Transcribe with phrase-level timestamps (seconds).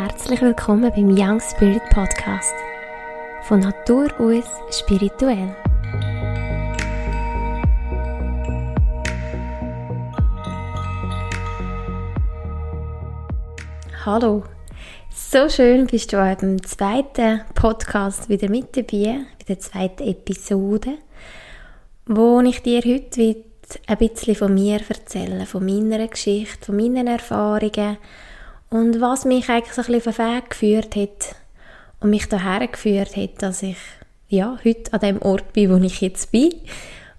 [0.00, 2.54] herzlich willkommen beim Young Spirit Podcast.
[3.42, 5.56] Von Natur aus spirituell.
[14.06, 14.44] Hallo,
[15.12, 20.98] so schön bist du auch beim zweiten Podcast wieder mit dabei, bei der zweiten Episode,
[22.06, 23.42] wo ich dir heute
[23.88, 27.96] ein bisschen von mir erzähle, von meiner Geschichte, von meinen Erfahrungen
[28.70, 31.36] und was mich eigentlich so ein bisschen auf den Weg geführt hat
[32.00, 33.76] und mich daher geführt hat, dass ich
[34.28, 36.52] ja, heute an dem Ort bin, wo ich jetzt bin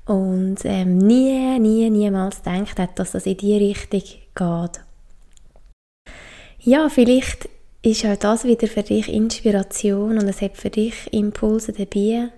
[0.06, 4.82] und ähm, nie, nie, niemals gedacht habe, dass das in die Richtung geht.
[6.60, 7.50] Ja, vielleicht
[7.82, 12.30] ist auch das wieder für dich Inspiration und es hat für dich Impulse dabei.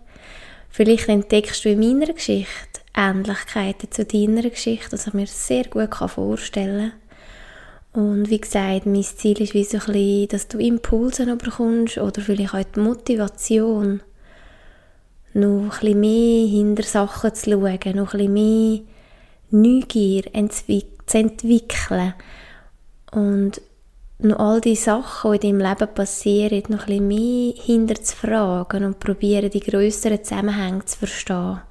[0.69, 5.93] Vielleicht entdeckst du in meiner Geschichte Ähnlichkeiten zu deiner Geschichte, was ich mir sehr gut
[5.93, 7.00] vorstellen kann.
[7.93, 12.21] Und wie gesagt, mein Ziel ist wie so ein bisschen, dass du Impulse bekommst oder
[12.21, 14.01] vielleicht auch die Motivation,
[15.33, 18.79] noch ein bisschen mehr hinter Sachen zu schauen, noch ein bisschen mehr
[19.49, 20.23] Neugier
[21.05, 22.13] zu entwickeln
[23.11, 23.61] und
[24.19, 28.15] noch all die Sachen, die in deinem Leben passieren, noch ein bisschen mehr hinter zu
[28.15, 31.61] fragen und probieren, die größeren Zusammenhänge zu verstehen.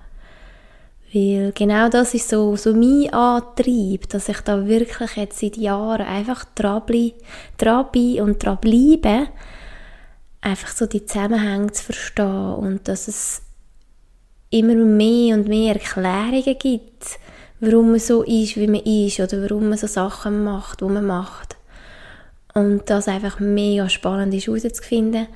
[1.12, 6.06] Weil genau das ist so, so mein Antrieb, dass ich da wirklich jetzt seit Jahren
[6.06, 9.26] einfach dran, bin und dran bleibe,
[10.40, 13.42] einfach so die Zusammenhänge zu verstehen und dass es
[14.50, 17.18] immer mehr und mehr Erklärungen gibt,
[17.58, 21.06] warum man so ist, wie man ist oder warum man so Sachen macht, wo man
[21.06, 21.56] macht.
[22.54, 25.26] Und das einfach mega spannend ist herauszufinden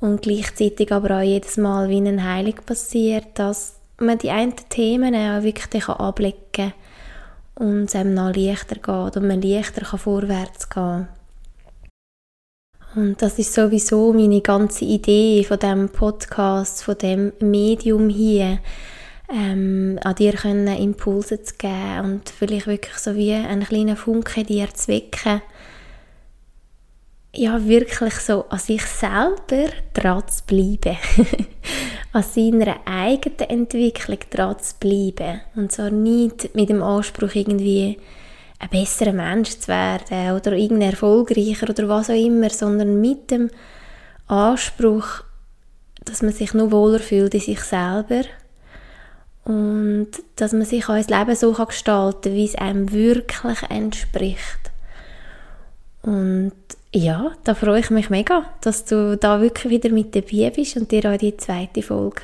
[0.00, 5.14] und gleichzeitig aber auch jedes Mal wie ein Heilig passiert, dass man die einen Themen
[5.14, 6.72] auch wirklich ablecken kann
[7.54, 11.08] und es einem noch leichter geht und man leichter kann vorwärts gehen
[12.94, 18.58] und das ist sowieso meine ganze Idee von dem Podcast, von dem Medium hier,
[19.32, 24.44] ähm, an dir können Impulse zu geben und vielleicht wirklich so wie einen kleinen Funke
[24.44, 25.40] dir zu wecken,
[27.34, 30.98] ja, wirklich so an sich selber dran zu bleiben.
[32.12, 35.40] an seiner eigenen Entwicklung dran zu bleiben.
[35.56, 37.98] Und zwar nicht mit dem Anspruch, irgendwie
[38.58, 43.50] ein besserer Mensch zu werden oder irgendwie erfolgreicher oder was auch immer, sondern mit dem
[44.28, 45.24] Anspruch,
[46.04, 48.22] dass man sich nur wohler fühlt in sich selber
[49.44, 54.70] und dass man sich auch das Leben so gestalten kann, wie es einem wirklich entspricht.
[56.02, 56.52] Und
[56.94, 60.90] ja, da freue ich mich mega, dass du da wirklich wieder mit dabei bist und
[60.90, 62.22] dir auch die zweite Folge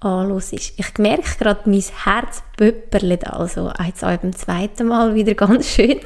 [0.00, 0.52] anhörst.
[0.52, 6.00] Ich merke gerade, mein Herz pöpperlet also jetzt auch beim zweiten Mal wieder ganz schön.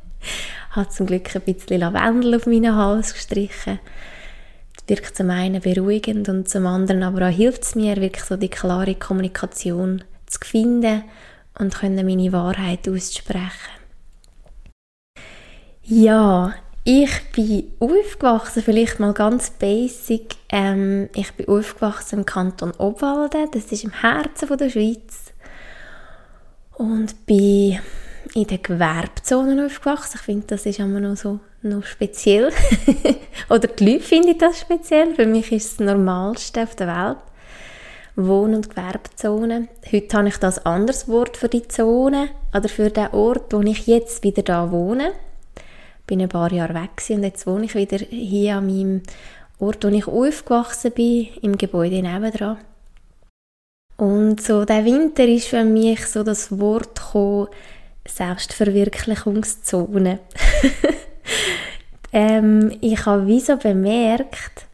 [0.70, 3.80] Hat zum Glück ein bisschen Lavendel auf meinen Hals gestrichen.
[4.76, 8.36] Das wirkt zum einen beruhigend und zum anderen aber auch hilft es mir, wirklich so
[8.36, 11.02] die klare Kommunikation zu finden
[11.58, 13.72] und meine Wahrheit auszusprechen.
[15.82, 20.36] Ja, ich bin aufgewachsen, vielleicht mal ganz basic.
[20.50, 25.32] Ähm, ich bin aufgewachsen im Kanton Obwalden, das ist im Herzen von der Schweiz.
[26.74, 27.80] Und bin
[28.34, 30.16] in den Gewerbzonen aufgewachsen.
[30.16, 32.52] Ich finde, das ist immer noch so noch speziell.
[33.48, 35.14] Oder die Leute finden das speziell.
[35.14, 37.18] Für mich ist es das Normalste auf der Welt.
[38.16, 39.68] Wohn- und Gewerbzonen.
[39.90, 43.86] Heute habe ich das anderes Wort für die Zone oder für den Ort, wo ich
[43.86, 45.12] jetzt wieder da wohne
[46.06, 49.02] bin ein paar Jahre weg und jetzt wohne ich wieder hier an meinem
[49.58, 52.58] Ort, wo ich aufgewachsen bin, im Gebäude nebenan.
[53.96, 57.48] Und so der Winter ist für mich so das Wort gekommen,
[58.06, 60.18] Selbstverwirklichungszone.
[62.12, 64.66] ähm, ich habe wie so bemerkt,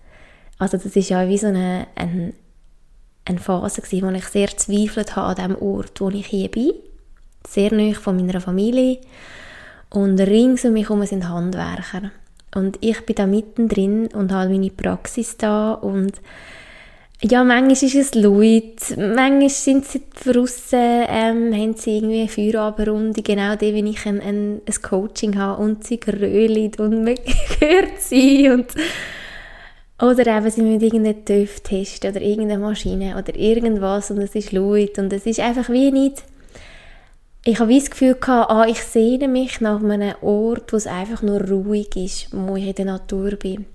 [0.58, 2.32] also das ist ja wie so eine, eine,
[3.24, 6.72] eine Phase gewesen, wo ich sehr zweifelt habe an dem Ort, wo ich hier bin.
[7.46, 8.98] Sehr nahe von meiner Familie
[9.90, 12.10] und rings um mich herum sind Handwerker.
[12.54, 16.20] Und ich bin da mittendrin und habe meine Praxis da und
[17.22, 23.22] ja, manchmal ist es laut, manchmal sind sie draussen, ähm, haben sie irgendwie eine Feierabendrunde,
[23.22, 27.14] genau die, wie ich ein, ein, ein Coaching habe und sie grölen und man
[27.60, 28.68] hört sie und
[30.00, 34.52] oder eben sie müssen irgendeinen TÜV testen oder irgendeine Maschine oder irgendwas und es ist
[34.52, 36.24] laut und es ist einfach wie nicht
[37.44, 41.22] ich habe das Gefühl gehabt, ah, ich sehne mich nach einem Ort, wo es einfach
[41.22, 43.66] nur ruhig ist, wo ich in der Natur bin.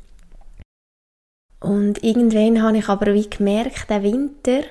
[1.60, 4.62] Und irgendwann habe ich aber wie gemerkt, der Winter,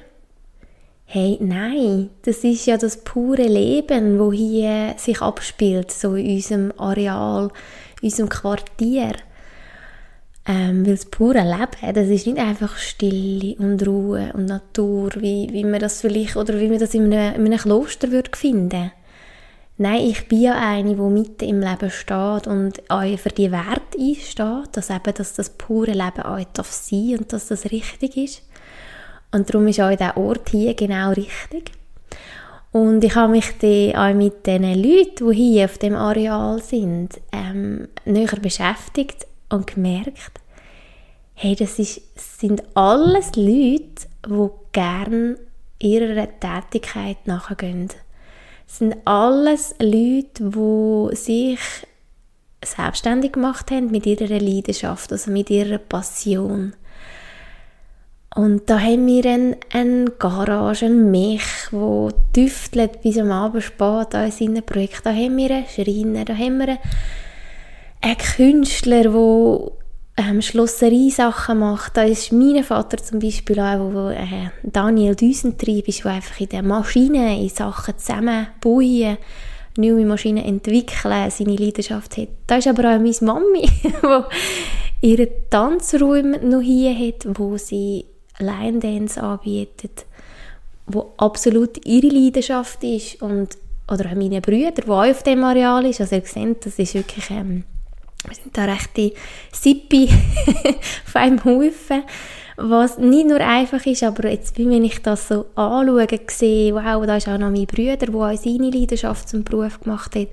[1.06, 6.73] hey, nein, das ist ja das pure Leben, wo hier sich abspielt, so in unserem
[6.76, 7.50] Areal,
[8.00, 9.12] in unserem Quartier.
[10.46, 15.49] Ähm, weil das pure Leben, das ist nicht einfach Stille und Ruhe und Natur, wie,
[15.50, 18.93] wie man das vielleicht, oder wie man das in einem, in einem Kloster würde finden
[19.76, 23.99] Nein, ich bin ja eine, die mitten im Leben steht und auch für die Werte
[23.99, 28.43] einsteht, dass eben dass das pure Leben auch darf sein und dass das richtig ist.
[29.32, 31.73] Und darum ist auch dieser Ort hier genau richtig.
[32.70, 37.20] Und ich habe mich dann auch mit den Leuten, die hier auf dem Areal sind,
[37.32, 40.41] ähm, näher beschäftigt und gemerkt,
[41.35, 42.01] hey, das ist,
[42.39, 45.39] sind alles Leute, die gerne
[45.79, 47.89] ihrer Tätigkeit nachgehen.
[48.67, 51.61] Das sind alles Leute, die sich
[52.65, 56.75] selbstständig gemacht haben mit ihrer Leidenschaft, also mit ihrer Passion.
[58.35, 64.15] Und da haben wir eine, eine Garage, einen Mech, der tüftelt bis am Abend spät
[64.15, 65.05] an seinen Projekten.
[65.05, 66.79] Da haben wir einen Schreiner, da haben wir einen
[68.37, 71.97] Künstler, der ähm, Schlosserei-Sachen macht.
[71.97, 76.49] Da ist mein Vater zum Beispiel auch, wo, äh, Daniel Düsentrieb ist, der einfach in
[76.49, 79.17] den Maschinen, in Sachen zusammenbauen,
[79.77, 82.29] neue Maschinen entwickeln, seine Leidenschaft hat.
[82.47, 83.69] Da ist aber auch meine Mami,
[85.03, 88.05] die ihren Tanzraum noch hier hat, wo sie
[88.39, 90.06] Line Dance anbietet,
[90.87, 93.56] wo absolut ihre Leidenschaft ist und
[93.91, 96.95] oder auch meine Brüder, die auch auf dem Areal ist, also ihr seht, das ist
[96.95, 97.65] wirklich ähm,
[98.26, 99.12] wir sind da rechte
[99.53, 100.09] Sippi
[101.06, 102.05] auf einem Haufen,
[102.56, 107.17] was nicht nur einfach ist, aber jetzt, wenn ich das so anschaue, sehe, wow, da
[107.17, 110.29] ist auch noch mein Bruder, der auch seine Leidenschaft zum Beruf gemacht hat,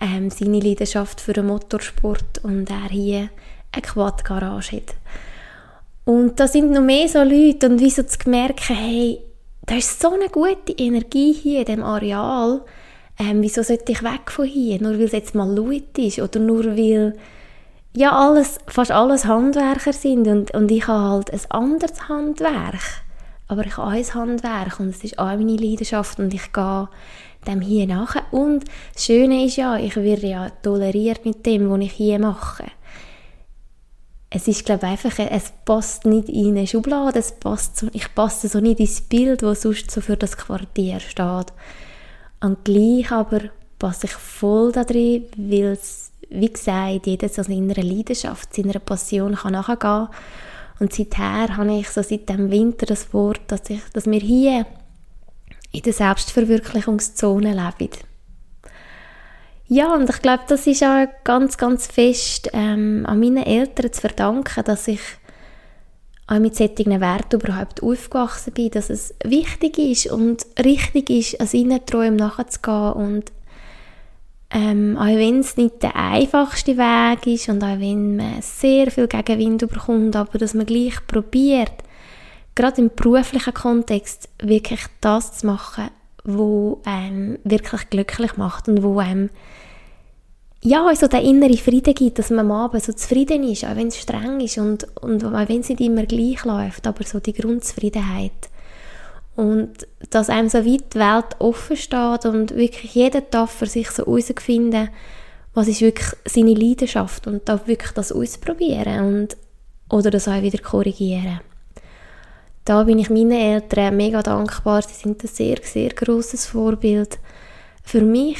[0.00, 3.30] ähm, seine Leidenschaft für den Motorsport und er hier
[3.72, 4.94] eine Quad-Garage hat.
[6.04, 9.20] Und da sind noch mehr so Leute und wie so zu merken, hey,
[9.66, 12.62] da ist so eine gute Energie hier in diesem Areal,
[13.20, 16.40] ähm, wieso sollte ich weg von hier, nur weil es jetzt mal laut ist oder
[16.40, 17.14] nur weil
[17.94, 23.02] ja alles, fast alles Handwerker sind und, und ich habe halt ein anderes Handwerk,
[23.46, 26.88] aber ich habe ein Handwerk und es ist auch meine Leidenschaft und ich gehe
[27.46, 28.64] dem hier nach und
[28.94, 32.64] das Schöne ist ja, ich werde ja toleriert mit dem, was ich hier mache.
[34.32, 38.14] Es ist, glaube ich, einfach, es passt nicht in eine Schublade, es passt so, ich
[38.14, 41.52] passe so nicht ins Bild, das sonst so für das Quartier steht.
[42.40, 43.40] Und gleich aber
[43.78, 49.34] passe ich voll da drin, weil es, wie gesagt, jeder so seiner Leidenschaft, seiner Passion
[49.34, 50.08] kann nachgehen.
[50.78, 54.66] Und seither habe ich so seit dem Winter das Wort, dass, ich, dass wir hier
[55.72, 57.90] in der Selbstverwirklichungszone leben.
[59.68, 64.00] Ja, und ich glaube, das ist auch ganz, ganz fest ähm, an meinen Eltern zu
[64.00, 65.00] verdanken, dass ich
[66.30, 71.48] auch mit solchen Werten überhaupt aufgewachsen bin, dass es wichtig ist und richtig ist, an
[71.48, 73.32] seinen Träumen nachzugehen und
[74.52, 79.08] ähm, auch wenn es nicht der einfachste Weg ist und auch wenn man sehr viel
[79.08, 81.72] Gegenwind bekommt, aber dass man gleich probiert,
[82.54, 85.90] gerade im beruflichen Kontext wirklich das zu machen,
[86.24, 89.30] wo einem wirklich glücklich macht und wo einem
[90.62, 93.88] ja, also der innere Frieden gibt, dass man am Abend so zufrieden ist, auch wenn
[93.88, 97.32] es streng ist und, und auch wenn es nicht immer gleich läuft, aber so die
[97.32, 98.50] Grundzufriedenheit.
[99.36, 103.90] Und dass einem so weit die Welt offen steht und wirklich jeder darf für sich
[103.90, 104.90] so herausfinden,
[105.54, 109.36] was ist wirklich seine Leidenschaft und darf wirklich das ausprobieren und,
[109.88, 111.40] oder das auch wieder korrigieren.
[112.66, 117.18] Da bin ich meinen Eltern mega dankbar, sie sind ein sehr, sehr grosses Vorbild
[117.82, 118.38] für mich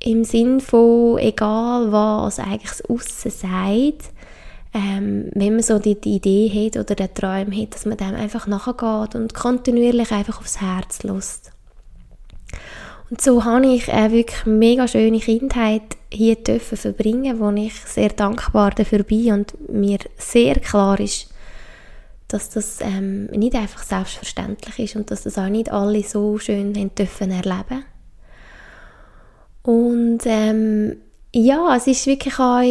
[0.00, 4.12] im Sinn von, egal was eigentlich das Aussen sagt,
[4.74, 8.14] ähm, wenn man so die, die, Idee hat oder den Traum hat, dass man dem
[8.14, 11.52] einfach nachgeht und kontinuierlich einfach aufs Herz lässt.
[13.10, 18.10] Und so habe ich eine wirklich mega schöne Kindheit hier dürfen verbringen, wo ich sehr
[18.10, 21.32] dankbar dafür bin und mir sehr klar ist,
[22.28, 26.76] dass das ähm, nicht einfach selbstverständlich ist und dass das auch nicht alle so schön
[26.76, 27.84] haben dürfen erleben
[29.68, 30.96] und ähm,
[31.34, 32.62] ja, es ist wirklich auch,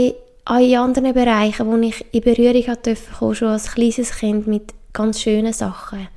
[0.45, 5.21] auch in anderen Bereichen, wo ich in Berührung durfte, schon als kleines Kind mit ganz
[5.21, 6.07] schönen Sachen.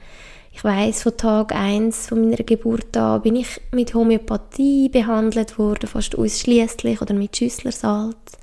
[0.55, 5.87] Ich weiß von Tag 1 von meiner Geburt an bin ich mit Homöopathie behandelt worden,
[5.87, 8.39] fast ausschließlich oder mit Schüsslersalz.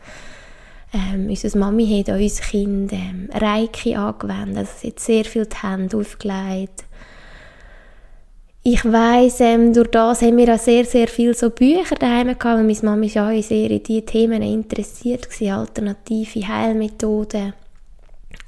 [0.93, 5.47] Ähm, unsere Mami hat an uns Kind ähm, Reiki angewendet, also sie hat sehr viel
[5.47, 6.86] die Hände aufgelegt
[8.69, 12.43] ich weiss, ähm, durch das haben wir auch sehr, sehr viele so Bücher daheim gehabt,
[12.43, 17.53] weil meine Mama war auch sehr in diese Themen interessiert, gewesen, alternative Heilmethoden.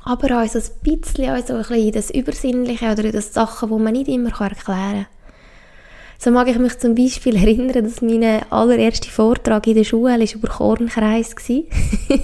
[0.03, 3.33] Aber auch so ein bisschen auch so ein bisschen in das Übersinnliche oder in das
[3.33, 5.05] Sachen, die man nicht immer erklären kann.
[6.17, 10.49] So mag ich mich zum Beispiel erinnern, dass mein allererster Vortrag in der Schule über
[10.49, 12.19] Kornkreis war.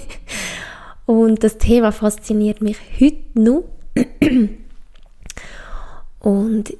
[1.16, 3.64] Und das Thema fasziniert mich heute noch.
[6.20, 6.74] Und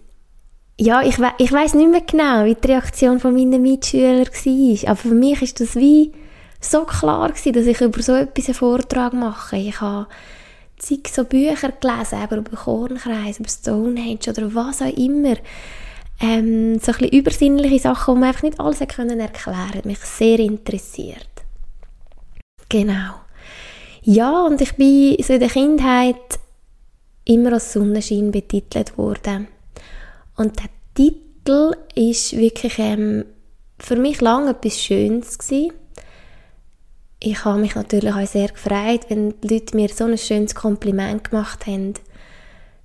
[0.79, 4.91] ja, ich, we ich weiß nicht mehr genau, wie die Reaktion von meinen Mitschülern war.
[4.91, 6.13] Aber für mich ist das wie
[6.61, 9.57] so klar gewesen, dass ich über so etwas einen Vortrag mache.
[9.57, 10.07] Ich habe
[10.79, 15.37] zig so Bücher gelesen, über Kornkreis, über Stonehenge oder was auch immer.
[16.21, 19.89] Ähm, so ein bisschen übersinnliche Sachen, die man einfach nicht alles erklären konnte.
[19.89, 21.29] mich sehr interessiert.
[22.69, 23.15] Genau.
[24.03, 26.17] Ja, und ich bin so in der Kindheit
[27.25, 29.49] immer als Sonnenschein betitelt worden.
[30.37, 33.25] Und der Titel ist wirklich ähm,
[33.79, 35.73] für mich lange etwas Schönes gewesen.
[37.19, 41.31] Ich habe mich natürlich auch sehr gefreut, wenn die Leute mir so ein schönes Kompliment
[41.31, 41.95] gemacht haben.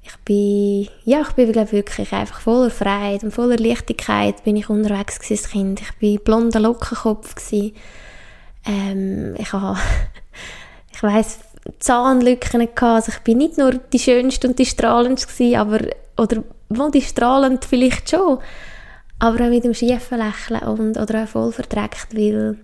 [0.03, 4.69] Ich bin, ja, ich bin glaube wirklich einfach voller Freiheit und voller Leichtigkeit bin ich
[4.69, 5.81] unterwegs als Kind.
[5.81, 7.75] Ich bin blonder Lockenkopf gewesen.
[8.65, 9.77] Ähm, ich habe,
[10.93, 11.39] ich weiß
[11.79, 12.81] Zahnlücken gehabt.
[12.81, 15.79] Also ich bin nicht nur die schönste und die strahlendste gewesen, aber
[16.17, 16.43] oder
[16.77, 18.39] wo die strahlend vielleicht schon,
[19.19, 22.57] aber auch mit dem schiefen Lächeln und oder auch voll verdreckt, weil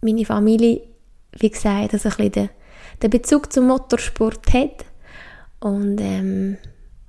[0.00, 0.82] meine Familie,
[1.38, 2.50] wie gesagt, also ein den,
[3.02, 4.84] den Bezug zum Motorsport hat
[5.60, 6.56] und ähm,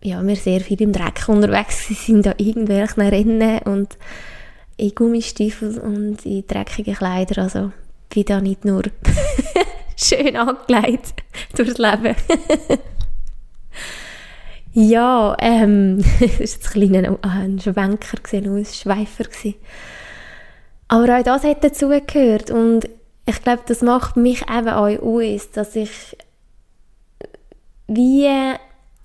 [0.02, 3.98] ja, wir sehr viel im Dreck unterwegs sind, an irgendwelchen Rennen und
[4.78, 7.72] in Gummistiefeln und in dreckigen Kleidern, also
[8.10, 8.84] bin da nicht nur
[9.98, 11.14] schön angelegt
[11.56, 12.16] durchs Leben.
[14.74, 19.26] ja, ähm, das war jetzt ein kleiner ein Schwenker, ein Schweifer.
[20.88, 22.90] Aber auch das hat dazugehört und
[23.26, 26.18] ich glaube, das macht mich eben auch aus, dass ich
[27.88, 28.26] wie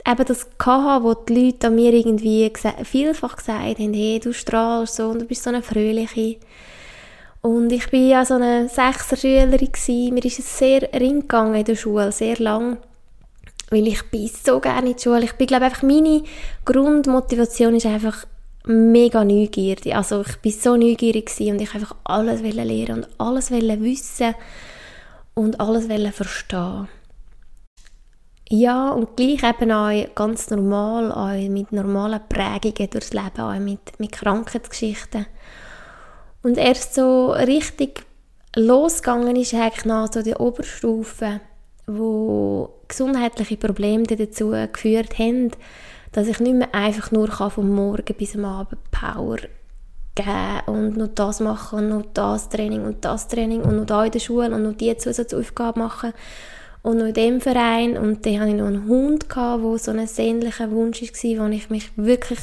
[0.07, 2.51] eben das hatte, wo die Leute an mir irgendwie
[2.83, 6.37] vielfach gesagt haben, hey, du strahlst so und du bist so eine fröhliche.
[7.41, 12.11] Und ich war ja so eine Sechser-Schülerin Mir ist es sehr ring in der Schule,
[12.13, 12.79] sehr lang.
[13.71, 15.25] Weil ich bin so gerne in der Schule.
[15.25, 16.23] Ich bin, glaube einfach meine
[16.65, 18.27] Grundmotivation ist einfach
[18.67, 19.95] mega neugierig.
[19.95, 24.35] Also ich bin so neugierig und ich einfach alles lernen und alles wissen
[25.35, 26.89] und alles verstehen.
[28.51, 33.99] Ja, und gleich eben auch ganz normal, auch mit normalen Prägungen durchs Leben, auch mit,
[33.99, 35.27] mit Krankheitsgeschichten.
[36.43, 38.05] Und erst so richtig
[38.55, 41.41] losgegangen ist eigentlich nach so der Oberstufe,
[41.87, 45.51] wo gesundheitliche Probleme dazu geführt haben,
[46.13, 49.39] dass ich nicht mehr einfach nur vom Morgen bis am Abend Power
[50.15, 54.05] geben und noch das machen und noch das Training und das Training und noch da
[54.05, 56.13] in der Schule und noch diese Zusatzaufgabe machen
[56.83, 60.07] und noch in dem Verein und dann hatte ich noch einen Hund, der so ein
[60.07, 62.39] sehnlicher Wunsch war, wo ich mich wirklich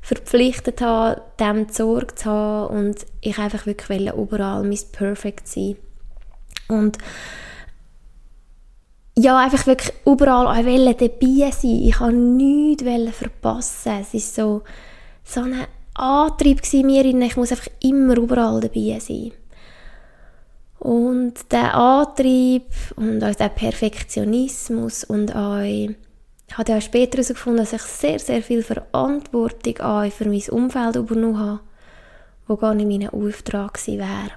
[0.00, 5.76] verpflichtet habe, dem Sorge zu haben und ich einfach wirklich überall mein Perfect sein.
[6.68, 6.96] Und
[9.18, 11.82] ja, einfach wirklich überall auch dabei sein.
[11.82, 13.92] Ich wollte nichts verpassen.
[14.00, 14.62] Es war so,
[15.24, 17.04] so ein Antrieb in mir.
[17.04, 19.32] Ich muss einfach immer überall dabei sein.
[20.78, 25.62] Und der Antrieb und auch der Perfektionismus und auch
[26.48, 30.94] ich habe auch später herausgefunden, dass ich sehr, sehr viel Verantwortung auch für mein Umfeld
[30.94, 31.60] übernommen habe,
[32.46, 34.30] wo gar nicht mein Auftrag gewesen wäre.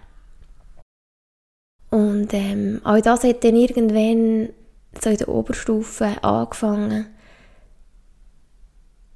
[1.91, 4.49] Und ähm, auch das hat dann irgendwann
[5.01, 7.07] so in der Oberstufe angefangen,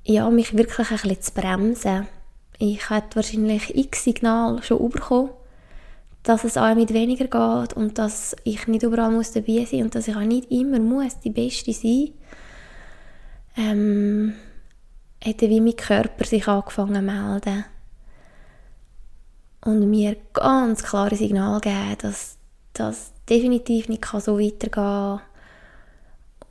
[0.03, 2.07] ja, mich wirklich ein bisschen zu bremsen.
[2.59, 5.31] Ich hatte wahrscheinlich x Signal schon bekommen,
[6.23, 9.83] dass es auch mit weniger geht und dass ich nicht überall muss dabei sein muss
[9.83, 12.13] und dass ich auch nicht immer muss die Beste sein
[13.55, 14.33] ähm,
[15.23, 17.65] hat wie mein Körper sich angefangen zu melden
[19.61, 22.37] und mir ganz klare Signal gegeben, dass
[22.73, 25.21] das definitiv nicht so weitergehen kann.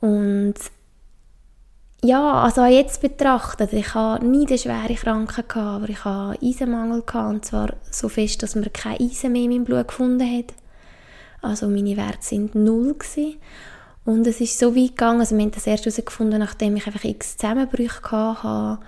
[0.03, 0.55] Und
[2.03, 7.03] ja, also jetzt betrachtet, ich habe nie eine schwere Krankheit gehabt, aber ich habe Eisenmangel
[7.03, 10.53] gehabt, und zwar so fest, dass man kein Eisen mehr in meinem Blut gefunden hat.
[11.41, 13.37] Also meine Werte sind null gewesen.
[14.03, 17.05] Und es ist so weit gegangen, also wir haben das erst herausgefunden, nachdem ich einfach
[17.05, 18.11] x Zusammenbrüche
[18.43, 18.79] hatte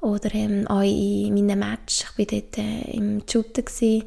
[0.00, 4.04] oder ähm, auch in meinem Match, ich war dort äh, im Shooten, gewesen,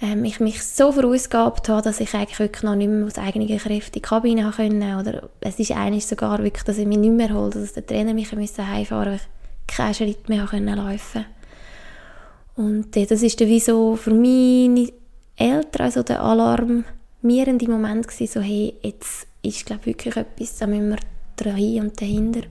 [0.00, 3.48] ähm, ich mich so verausgabt habe, dass ich eigentlich wirklich noch nicht mehr aus eigenen
[3.48, 4.98] Kräften in die Kabine können.
[4.98, 8.14] Oder es ist eigentlich sogar wirklich, dass ich mich nicht mehr holte, dass der Trainer
[8.14, 9.20] mich heimfahren musste, weil ich
[9.76, 11.26] keinen Schritt mehr können laufen
[12.56, 14.90] Und äh, das ist dann wie so für meine
[15.36, 20.90] Eltern also der alarmierende Moment gewesen, so hey, jetzt ist glaube wirklich etwas, da müssen
[20.90, 20.98] wir
[21.36, 22.42] dran und dahinter.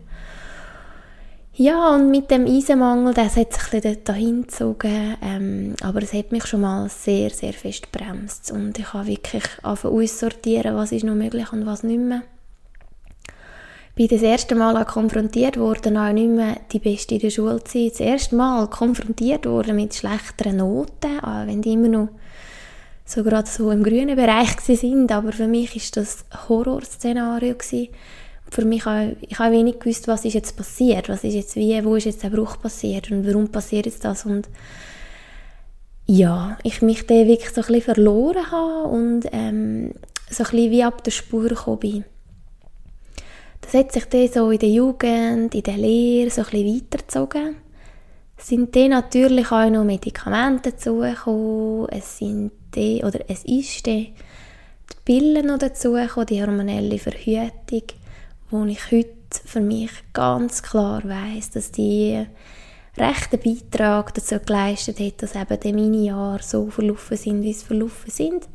[1.53, 6.13] Ja, und mit dem Eisenmangel, das hat sich ein bisschen dahin gezogen, ähm, aber es
[6.13, 10.93] hat mich schon mal sehr, sehr fest bremst und ich habe wirklich angefangen aussortieren, was
[10.93, 12.21] ist noch möglich und was nicht mehr.
[13.95, 17.61] Bin das erste Mal auch konfrontiert worden, auch nicht mehr die Beste in der Schule
[17.65, 17.89] zu sein.
[17.89, 22.09] Das erste Mal konfrontiert worden mit schlechteren Noten, auch wenn die immer noch
[23.03, 27.89] so gerade so im grünen Bereich sind, aber für mich ist das Horrorszenario gewesen
[28.51, 31.83] für mich auch, ich habe wenig gewusst, was ist jetzt passiert, was ist jetzt wie,
[31.83, 33.11] wo ist jetzt der Bruch passiert?
[33.11, 34.25] Und warum passiert jetzt das?
[34.25, 34.49] Und
[36.05, 39.93] ja, ich mich dann wirklich so ein bisschen verloren habe und ähm,
[40.29, 42.05] so ein bisschen wie ab der Spur gekommen bin.
[43.61, 47.55] Das hat sich dann so in der Jugend, in der Lehre so ein bisschen weitergezogen.
[48.35, 54.07] Es sind dann natürlich auch noch Medikamente dazugekommen, es sind dann, oder es ist dann
[54.07, 54.13] die
[55.05, 57.83] Pillen noch dazugekommen, die hormonelle Verhütung
[58.49, 59.09] wo ich heute
[59.45, 62.25] für mich ganz klar weiß, dass die
[62.97, 68.11] rechten Beitrag dazu geleistet hat, dass eben meine Jahre so verlaufen sind, wie sie verlaufen
[68.11, 68.47] sind.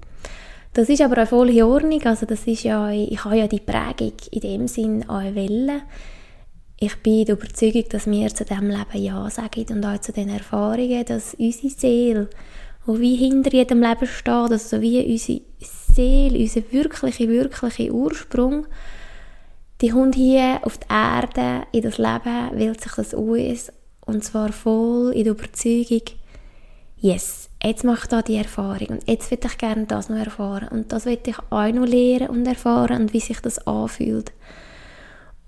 [0.73, 3.61] Das ist aber auch voll in Ordnung, also das ist ja, ich habe ja die
[3.61, 5.83] Prägung in dem Sinn auch Wellen.
[6.81, 10.29] Ich bin der Überzeugung, dass wir zu diesem Leben Ja sagen und auch zu den
[10.29, 12.29] Erfahrungen, dass unsere Seele,
[12.87, 18.67] die wie hinter jedem Leben steht, also wie unsere Seele, unser wirklicher, wirklicher Ursprung,
[19.81, 23.73] die kommt hier auf die Erde, in das Leben, wählt sich das aus
[24.07, 26.03] und zwar voll in der Überzeugung,
[26.99, 30.69] yes, jetzt mache ich da die Erfahrung und jetzt würde ich gerne das noch erfahren
[30.69, 34.33] und das will ich auch noch lernen und erfahren und wie sich das anfühlt.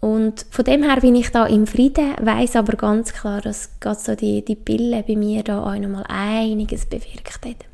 [0.00, 3.98] Und von dem her bin ich da im Frieden, weiß aber ganz klar, dass gerade
[3.98, 7.64] so die, die Pille bei mir da auch noch mal einiges bewirkt hat.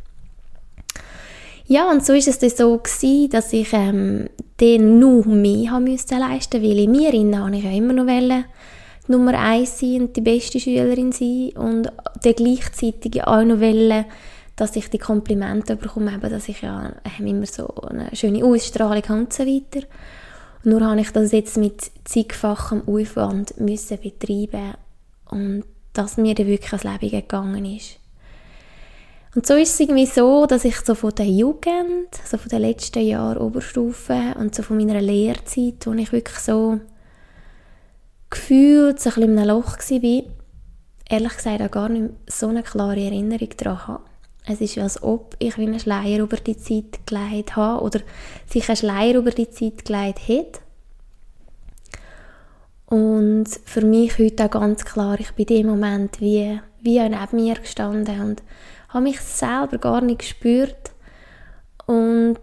[1.66, 4.28] Ja, und so ist es dann so gewesen, dass ich ähm,
[4.62, 8.45] dann noch mehr haben müssen leisten, weil in mir habe ich ja immer noch wollen,
[9.09, 11.92] Nummer eins sein und die beste Schülerin sein und
[12.23, 14.04] dann gleichzeitig auch noch wollen,
[14.54, 19.02] dass ich die Komplimente bekomme, eben, dass ich ja ähm, immer so eine schöne Ausstrahlung
[19.02, 19.87] habe und so weiter.
[20.63, 24.75] Nur habe ich das jetzt mit zigfachem Aufwand müssen betreiben
[25.30, 27.99] und dass mir dann wirklich ans Leben gegangen ist.
[29.34, 32.60] Und so ist es irgendwie so, dass ich so von der Jugend, so von den
[32.60, 36.80] letzten Jahren Oberstufe und so von meiner Lehrzeit, wo ich wirklich so
[38.28, 40.23] gefühlt so ein in einem Loch war,
[41.08, 44.04] ehrlich gesagt auch gar nicht so eine klare Erinnerung daran habe.
[44.47, 48.00] Es ist als ob ich wie einen Schleier über die Zeit gelegt habe oder
[48.47, 50.60] sich ein Schleier über die Zeit gelegt hat.
[52.86, 57.36] Und für mich heute auch ganz klar, ich bin in dem Moment wie, wie neben
[57.36, 58.42] mir gestanden und
[58.93, 60.91] habe mich selber gar nicht gespürt
[61.87, 62.39] und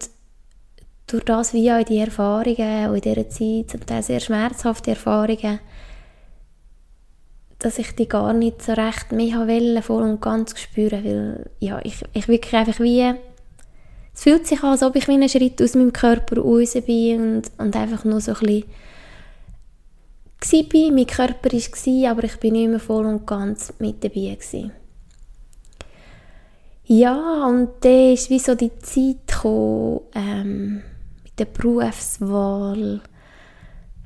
[1.07, 4.91] durch das wie auch in die Erfahrungen und in dieser Zeit, zum Teil sehr schmerzhafte
[4.91, 5.59] Erfahrungen,
[7.57, 11.79] dass ich die gar nicht so recht mehr wollte, voll und ganz spüren, weil ja,
[11.83, 13.13] ich, ich wirklich einfach wie,
[14.13, 17.21] es fühlt sich an, als ob ich wie einen Schritt aus meinem Körper raus bin
[17.21, 18.65] und, und einfach nur so ein bisschen
[20.71, 24.71] war, mein Körper war, aber ich bin nicht mehr voll und ganz mit dabei gewesen.
[26.91, 30.81] Ja, und dann ist wie so die Zeit gekommen, ähm,
[31.23, 33.01] mit der Berufswahl,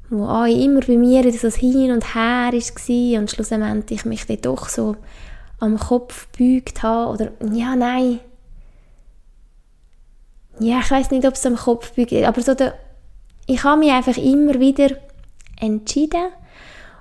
[0.10, 4.42] wo auch immer bei mir so Hin und Her war und schlussendlich ich mich dann
[4.42, 4.98] doch so
[5.62, 8.20] am Kopf gebeugt habe, oder, ja, nein,
[10.60, 12.74] ja, ich weiß nicht, ob es am Kopf ist, aber so der,
[13.48, 14.90] ich habe mich einfach immer wieder
[15.58, 16.34] entschieden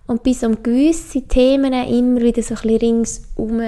[0.07, 3.61] und bis um gewisse Themen immer wieder so ein bisschen ringsum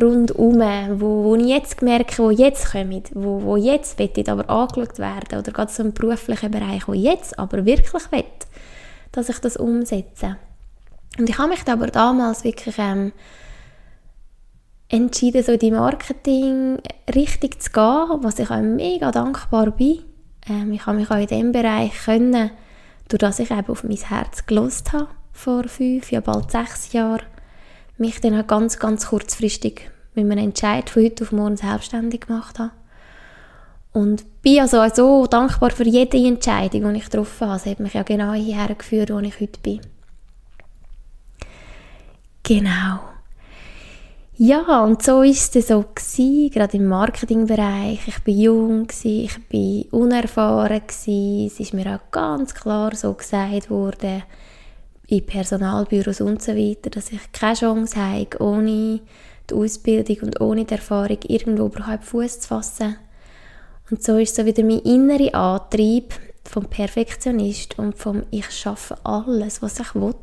[0.00, 0.60] rundum,
[1.00, 5.38] wo, wo ich jetzt merke, wo jetzt kommen, wo, wo jetzt will aber angeschaut werden
[5.38, 8.24] oder gerade so im beruflichen Bereich, wo jetzt aber wirklich will,
[9.12, 10.36] dass ich das umsetze.
[11.18, 13.12] Und ich habe mich aber damals wirklich ähm,
[14.88, 16.78] entschieden, so die Marketing
[17.14, 20.00] richtig zu gehen, was ich auch mega dankbar bin.
[20.48, 22.50] Ähm, ich habe mich auch in diesem Bereich können,
[23.08, 27.22] durch das ich eben auf mein Herz gelost habe, vor fünf, ja bald sechs Jahren,
[27.98, 32.58] mich dann auch ganz, ganz kurzfristig mit einem Entscheid von heute auf morgen selbstständig gemacht
[32.58, 32.72] habe.
[33.92, 37.56] Und bin also so dankbar für jede Entscheidung, die ich getroffen habe.
[37.56, 39.80] Es hat mich ja genau hierher geführt, wo ich heute bin.
[42.42, 43.00] Genau.
[44.40, 48.06] Ja, und so ist es so gewesen, gerade im Marketingbereich.
[48.06, 51.46] Ich bin jung gewesen, ich bin unerfahren gewesen.
[51.46, 54.22] Es ist mir auch ganz klar so gesagt worden,
[55.08, 59.00] in Personalbüros und so weiter, dass ich keine Chance habe, ohne
[59.48, 62.96] die Ausbildung und ohne die Erfahrung irgendwo überhaupt Fuß zu fassen.
[63.90, 69.62] Und so ist so wieder mein innerer Antrieb vom Perfektionist und vom Ich schaffe alles,
[69.62, 70.14] was ich will,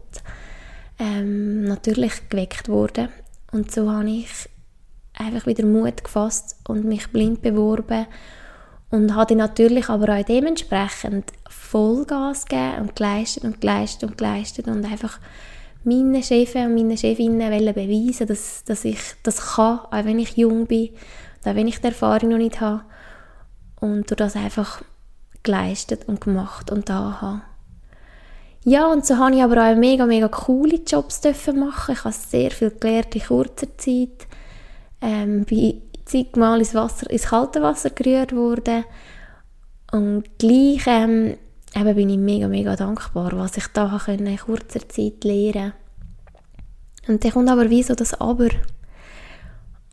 [1.00, 3.10] ähm, natürlich geweckt worden.
[3.52, 4.30] Und so habe ich
[5.14, 8.06] einfach wieder Mut gefasst und mich blind beworben
[8.90, 14.86] und habe natürlich aber auch dementsprechend Vollgas gegeben und geleistet und geleistet und geleistet und
[14.86, 15.20] einfach
[15.84, 20.66] meinen Chefs und meinen Chefinnen beweisen, dass, dass ich das kann, auch wenn ich jung
[20.66, 20.90] bin,
[21.46, 22.84] auch wenn ich die Erfahrung noch nicht habe
[23.80, 24.82] und durch das einfach
[25.44, 27.42] geleistet und gemacht und da habe.
[28.68, 31.22] Ja, und so habe ich aber auch mega, mega coole Jobs
[31.54, 31.94] machen.
[31.94, 34.28] Ich habe sehr viel gelernt in kurzer Zeit.
[35.02, 38.86] Ähm, bin zigmal ins, Wasser, ins kalte Wasser gerührt worden.
[39.92, 41.38] Und gleich ähm,
[41.76, 45.74] eben bin ich mega, mega dankbar, was ich da in kurzer Zeit lernen
[47.08, 48.50] Und dann kommt aber wie so das Aber.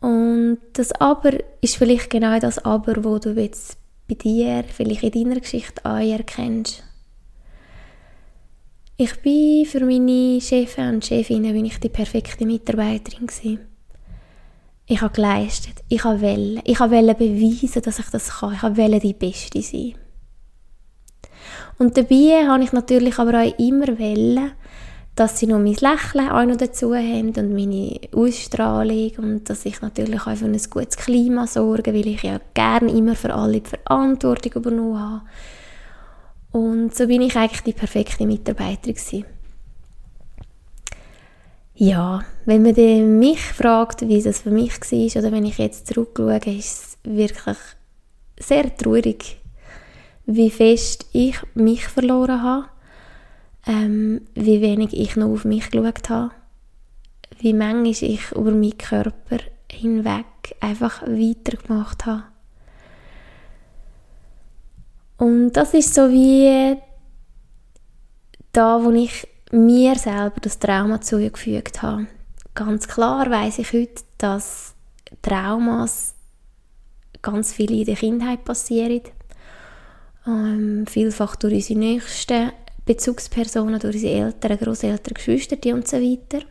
[0.01, 5.29] Und das Aber ist vielleicht genau das Aber, wo du jetzt bei dir, vielleicht in
[5.29, 6.83] deiner Geschichte anerkennst.
[8.97, 13.72] Ich bin für meine Chefs und Chefinnen bin ich die perfekte Mitarbeiterin gewesen.
[14.85, 18.99] Ich habe geleistet, ich habe wollen, ich habe beweisen, dass ich das kann, ich habe
[18.99, 19.95] die Beste sein.
[21.77, 24.51] Und dabei habe ich natürlich aber auch immer wollen,
[25.15, 29.81] dass sie noch mein Lächeln auch noch dazu haben und meine Ausstrahlung und dass ich
[29.81, 33.69] natürlich auch für ein gutes Klima sorge, weil ich ja gerne immer für alle die
[33.69, 35.21] Verantwortung übernommen habe.
[36.51, 39.25] Und so bin ich eigentlich die perfekte Mitarbeiterin gewesen.
[41.75, 46.37] Ja, wenn man mich fragt, wie es für mich war, oder wenn ich jetzt zurückschaue,
[46.37, 47.57] ist es wirklich
[48.37, 49.37] sehr traurig,
[50.25, 52.67] wie fest ich mich verloren habe,
[53.65, 56.31] ähm, wie wenig ich noch auf mich geschaut habe,
[57.39, 59.39] wie manchmal ich über meinen Körper
[59.71, 60.25] hinweg
[60.59, 62.23] einfach weitergemacht habe.
[65.17, 66.77] Und das ist so wie
[68.51, 72.07] da, wo ich mir selber das Trauma zugefügt habe.
[72.55, 74.73] Ganz klar weiß ich heute, dass
[75.21, 76.15] Traumas
[77.21, 79.01] ganz viele in der Kindheit passieren.
[80.25, 82.51] Ähm, vielfach durch unsere nächsten
[82.85, 86.45] Bezugspersonen, durch unsere Eltern, Großeltern, Geschwister und so weiter.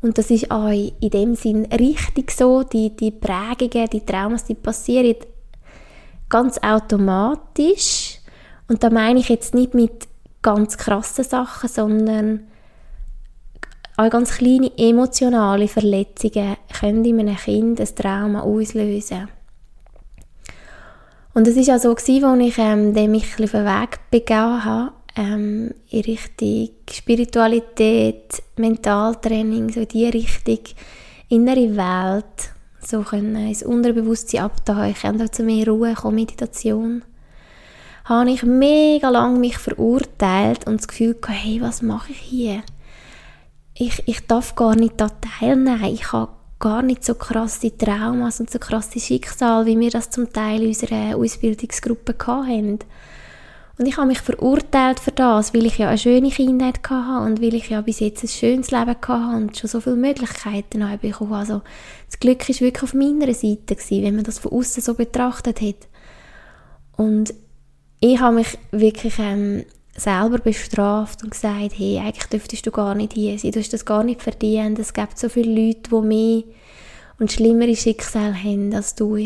[0.00, 4.54] Und das ist auch in dem Sinn richtig so, die, die Prägungen, die Traumas, die
[4.54, 5.16] passieren
[6.28, 8.18] ganz automatisch.
[8.66, 10.08] Und da meine ich jetzt nicht mit
[10.42, 12.46] ganz krassen Sachen, sondern
[13.96, 19.28] auch ganz kleine emotionale Verletzungen können in einem Kind ein Trauma auslösen.
[21.34, 25.72] Und es war auch so, als ich ähm, mich auf den Weg begeben habe, ähm,
[25.90, 30.58] in Richtung Spiritualität, Mentaltraining, so in die Richtung
[31.28, 32.50] innere Welt,
[32.84, 37.02] so können ins Unterbewusstsein abtauchen und auch zu mehr Ruhe kommen, Meditation
[38.04, 42.62] habe ich mega lang mich verurteilt und das Gefühl gehabt, hey, was mache ich hier?
[43.74, 45.84] Ich, ich darf gar nicht da teilnehmen.
[45.84, 50.32] Ich habe gar nicht so krasse Traumas und so krasse Schicksal, wie wir das zum
[50.32, 52.78] Teil in unserer Ausbildungsgruppe hatten.
[53.78, 57.42] Und ich habe mich verurteilt für das, weil ich ja eine schöne Kindheit hatte und
[57.42, 60.98] weil ich ja bis jetzt ein schönes Leben hatte und schon so viele Möglichkeiten habe
[60.98, 61.32] bekommen.
[61.32, 61.62] Also
[62.06, 65.60] das Glück war wirklich auf meiner Seite gewesen, wenn man das von außen so betrachtet
[65.62, 65.88] hat.
[66.96, 67.34] Und
[68.04, 73.12] ich habe mich wirklich ähm, selber bestraft und gesagt, hey, eigentlich dürftest du gar nicht
[73.12, 76.42] hier sein, du hast das gar nicht verdient, es gibt so viele Leute, die mehr
[77.20, 79.16] und schlimmere Schicksale haben als du.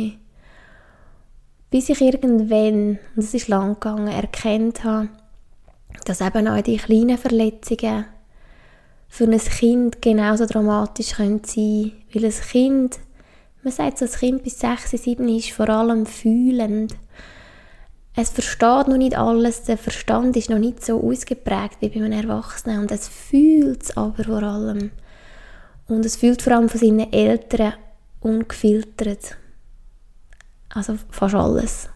[1.70, 5.08] Bis ich irgendwann, und das ist lang gegangen, erkannt habe,
[6.04, 8.04] dass eben auch die kleinen Verletzungen
[9.08, 12.98] für ein Kind genauso dramatisch können sein Weil ein Kind,
[13.62, 16.94] man sagt so, ein Kind bis 6, 7 ist vor allem fühlend
[18.16, 22.12] es versteht noch nicht alles, der Verstand ist noch nicht so ausgeprägt wie bei einem
[22.12, 24.90] Erwachsenen und es fühlt es aber vor allem.
[25.86, 27.74] Und es fühlt vor allem von seinen Eltern
[28.20, 29.36] ungefiltert.
[30.70, 31.88] Also fast alles.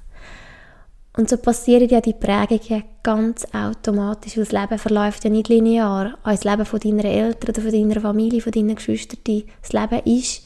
[1.17, 6.19] Und so passieren ja die Prägungen ganz automatisch, weil das Leben verläuft ja nicht linear.
[6.23, 9.43] Auch das Leben von deinen Eltern oder von deiner Familie, von deinen Geschwistern.
[9.63, 10.45] Das Leben ist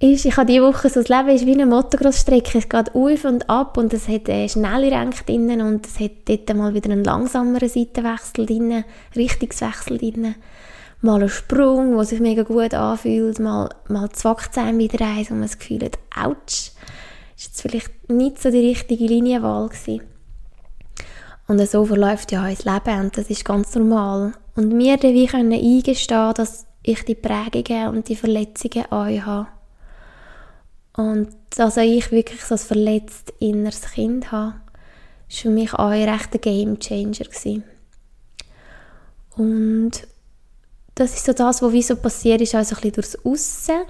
[0.00, 2.58] ist, ich habe diese Woche so, das Leben ist wie eine Motocross-Strecke.
[2.58, 6.12] Es geht auf und ab und es hat äh, schnelle Ränke drin und es hat
[6.26, 8.84] dort mal wieder einen langsameren Seitenwechsel drin,
[9.16, 10.36] Richtungswechsel drin.
[11.00, 15.42] Mal einen Sprung, der sich mega gut anfühlt, mal, mal Zwackzähne wieder eins, wo man
[15.42, 16.76] das Gefühl hat, ouch, ist
[17.36, 20.02] jetzt vielleicht nicht so die richtige Linienwahl gewesen.
[21.48, 24.34] Und so verläuft ja unser Leben und das ist ganz normal.
[24.54, 29.46] Und wir wie können eingestehen, dass ich die Prägungen und die Verletzungen an habe
[30.98, 34.60] und also ich wirklich so ein verletztes inneres Kind habe, war
[35.28, 37.24] für mich auch ein rechter Game Changer.
[39.36, 39.92] Und
[40.96, 43.82] das ist so das, was wie so passiert ist, also ein bisschen durchs Aussen.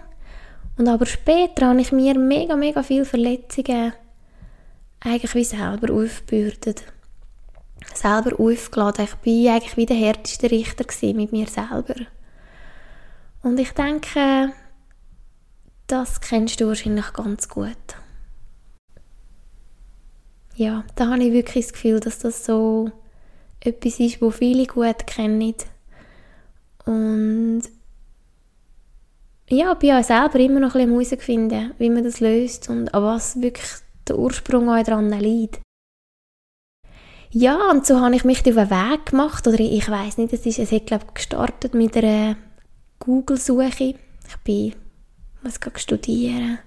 [0.77, 3.95] Und aber später habe ich mir mega, mega viele Verletzungen
[5.01, 6.83] eigentlich wie selber aufgebürdet.
[7.95, 9.07] Selber aufgeladen.
[9.07, 11.95] Ich war eigentlich wie der härteste Richter mit mir selber.
[13.43, 14.53] Und ich denke,
[15.89, 17.77] das kennst du wahrscheinlich ganz gut.
[20.55, 22.91] Ja, da habe ich wirklich das Gefühl, dass das so
[23.61, 25.55] etwas ist, wo viele gut kennen.
[26.85, 27.63] Und
[29.49, 33.03] ja, bin auch selber immer noch ein bisschen herausfinden, wie man das löst und an
[33.03, 33.69] was wirklich
[34.07, 35.61] der Ursprung auch daran liegt.
[37.31, 40.47] Ja, und so habe ich mich auf den Weg gemacht, oder ich weiß nicht, es,
[40.47, 42.37] ist, es hat glaube ich gestartet mit einer
[42.99, 43.95] Google-Suche.
[44.29, 44.75] Ich bin,
[45.43, 46.59] muss studieren,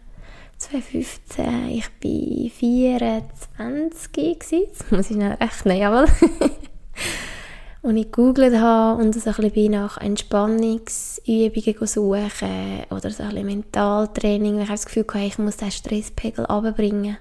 [0.58, 6.06] 2015, ich war 24 gewesen, muss ich schnell rechnen, jawohl.
[7.82, 13.46] und ich gegoogelt habe und so ein bisschen nach Entspannungsübungen suchen oder so ein bisschen
[13.48, 17.18] Mentaltraining, weil ich das Gefühl hatte, ich muss den Stresspegel runterbringen.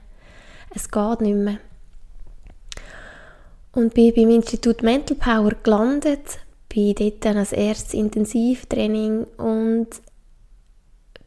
[0.75, 1.59] Es geht nicht mehr.
[3.73, 9.89] Und bin beim Institut Mental Power gelandet, bin dort dann als erstes Intensivtraining und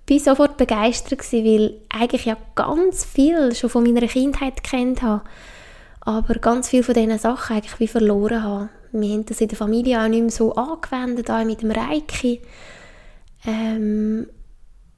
[0.05, 5.23] bin sofort begeistert gewesen, weil eigentlich ja ganz viel schon von meiner Kindheit kennt habe,
[6.01, 8.69] aber ganz viel von diesen Sachen eigentlich wie verloren habe.
[8.91, 12.41] Wir haben das in der Familie auch nicht mehr so angewendet, auch mit dem Reiki.
[13.45, 14.27] Ähm,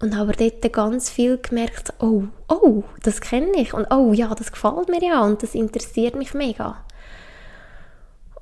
[0.01, 4.51] und habe dort ganz viel gemerkt, oh, oh, das kenne ich und oh ja, das
[4.51, 6.83] gefällt mir ja und das interessiert mich mega.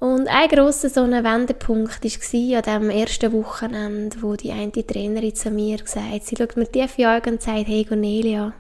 [0.04, 5.34] Und ein grosser so ein Wendepunkt war an dem ersten Wochenende, wo die eine Trainerin
[5.34, 8.52] zu mir gesagt hat, sie schaut mir tief in die Augen und sagt, hey Cornelia,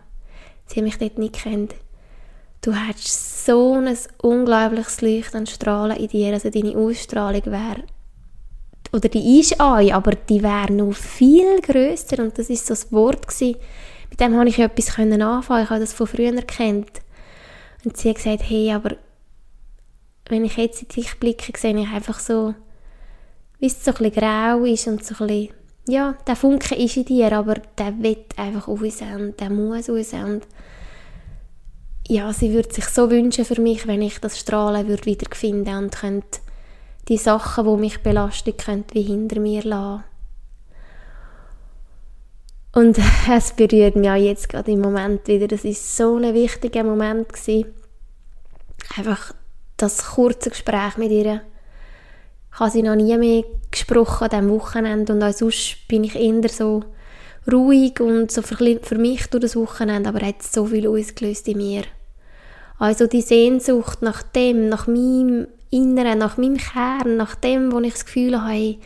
[0.67, 1.75] sie hat mich dort nicht kennt.
[2.62, 7.84] Du hast so ein unglaubliches Licht an Strahlen in dir, also deine Ausstrahlung wäre,
[8.93, 12.89] oder die ist an, aber die wäre noch viel grösser und das ist so das
[12.93, 13.58] Wort gewesen,
[14.10, 17.01] mit dem habe ich etwas anfangen ich habe das von früher erkannt.
[17.84, 18.95] Und sie hat gesagt, hey, aber
[20.29, 22.55] wenn ich jetzt in dich blicke, sehe ich einfach so,
[23.59, 25.53] wie es so ein bisschen grau ist und so ein bisschen,
[25.88, 30.13] ja, der Funke ist in dir, aber der will einfach raus und der muss raus
[30.13, 30.47] und
[32.07, 35.75] ja, sie würde sich so wünschen für mich, wenn ich das Strahlen würde wieder finden
[35.75, 36.39] und könnte
[37.07, 40.03] die Sachen, die mich belasten, könnte wie hinter mir lassen.
[42.73, 42.97] Und
[43.31, 45.47] es berührt mich auch jetzt gerade im Moment wieder.
[45.47, 47.73] Das ist so ein wichtiger Moment gewesen.
[48.97, 49.33] Einfach
[49.83, 51.41] das kurze Gespräch mit ihr.
[52.53, 56.15] Ich habe sie noch nie mehr gesprochen an diesem Wochenende und auch sonst bin ich
[56.15, 56.83] eher so
[57.51, 61.83] ruhig und so für, mich durch das Wochenende, aber hat so viel ausgelöst in mir.
[62.79, 67.93] Also die Sehnsucht nach dem, nach meinem Inneren, nach meinem Kern, nach dem, wo ich
[67.93, 68.77] das Gefühl habe,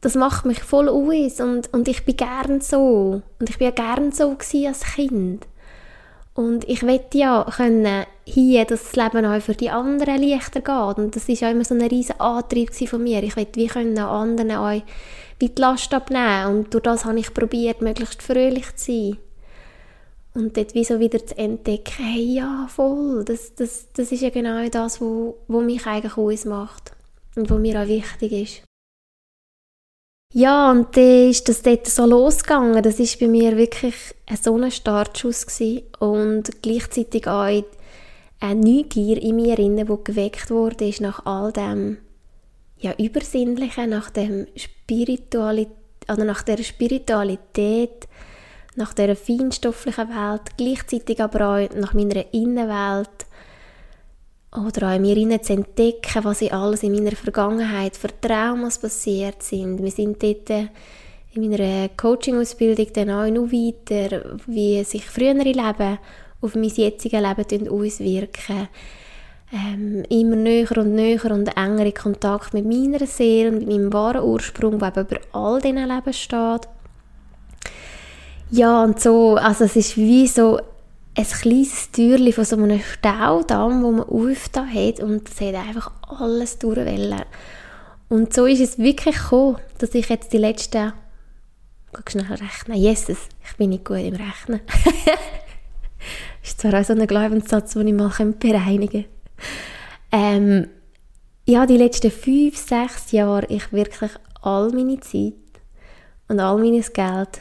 [0.00, 3.22] das macht mich voll aus und, und ich bin gern so.
[3.38, 5.46] Und ich bin ja gern so als Kind.
[6.34, 10.98] Und ich möchte ja können hier, dass das Leben auch für die anderen leichter geht.
[10.98, 13.22] Und das ist ja immer so ein riesen Antrieb von mir.
[13.22, 14.82] Ich möchte wie können anderen
[15.38, 16.56] wie die Last abnehmen.
[16.56, 19.18] Und durch das habe ich probiert, möglichst fröhlich zu sein.
[20.34, 24.30] Und dort wie so wieder zu entdecken, hey, ja, voll, das, das, das ist ja
[24.30, 26.92] genau das, was wo, wo mich eigentlich ausmacht.
[27.36, 28.73] Und was mir auch wichtig ist.
[30.36, 32.82] Ja, und dann ist das dort so losgegangen.
[32.82, 33.94] Das ist bei mir wirklich
[34.42, 35.84] so ein Startschuss gewesen.
[36.00, 37.62] und gleichzeitig auch
[38.40, 41.98] eine Neugier in mir drin, die geweckt wurde, ist nach all dem
[42.78, 45.76] ja, Übersinnlichen, nach dem Spiritualität,
[46.12, 48.08] oder nach der Spiritualität,
[48.74, 53.26] nach der feinstofflichen Welt, gleichzeitig aber auch nach meiner Innenwelt
[54.54, 59.42] oder auch in mir zu entdecken, was ich alles in meiner Vergangenheit für Traumas passiert
[59.42, 59.82] sind.
[59.82, 60.50] Wir sind dort
[61.32, 65.98] in meiner Coaching-Ausbildung dann auch noch weiter, wie sich frühere Leben
[66.40, 68.68] auf mein jetziges Leben auswirken.
[69.52, 73.92] Ähm, immer näher und näher und enger in Kontakt mit meiner Seele und mit meinem
[73.92, 76.68] wahren Ursprung, der über all diesen Leben steht.
[78.50, 80.60] Ja, und so, also es ist wie so
[81.16, 85.92] ein kleines Türchen von so einem Staudamm, wo man aufgetan hat und es hat einfach
[86.02, 87.22] alles durchwellen.
[88.08, 90.92] Und so ist es wirklich gekommen, dass ich jetzt die letzten,
[91.92, 94.60] ich schnell rechnen, Jesus, ich bin nicht gut im Rechnen.
[96.42, 99.08] ist zwar auch so ein Glaubenssatz, den ich mal bereinigen könnte.
[100.12, 100.68] Ähm,
[101.46, 104.10] ja, die letzten fünf, sechs Jahre ich wirklich
[104.42, 105.34] all meine Zeit
[106.28, 107.40] und all mein Geld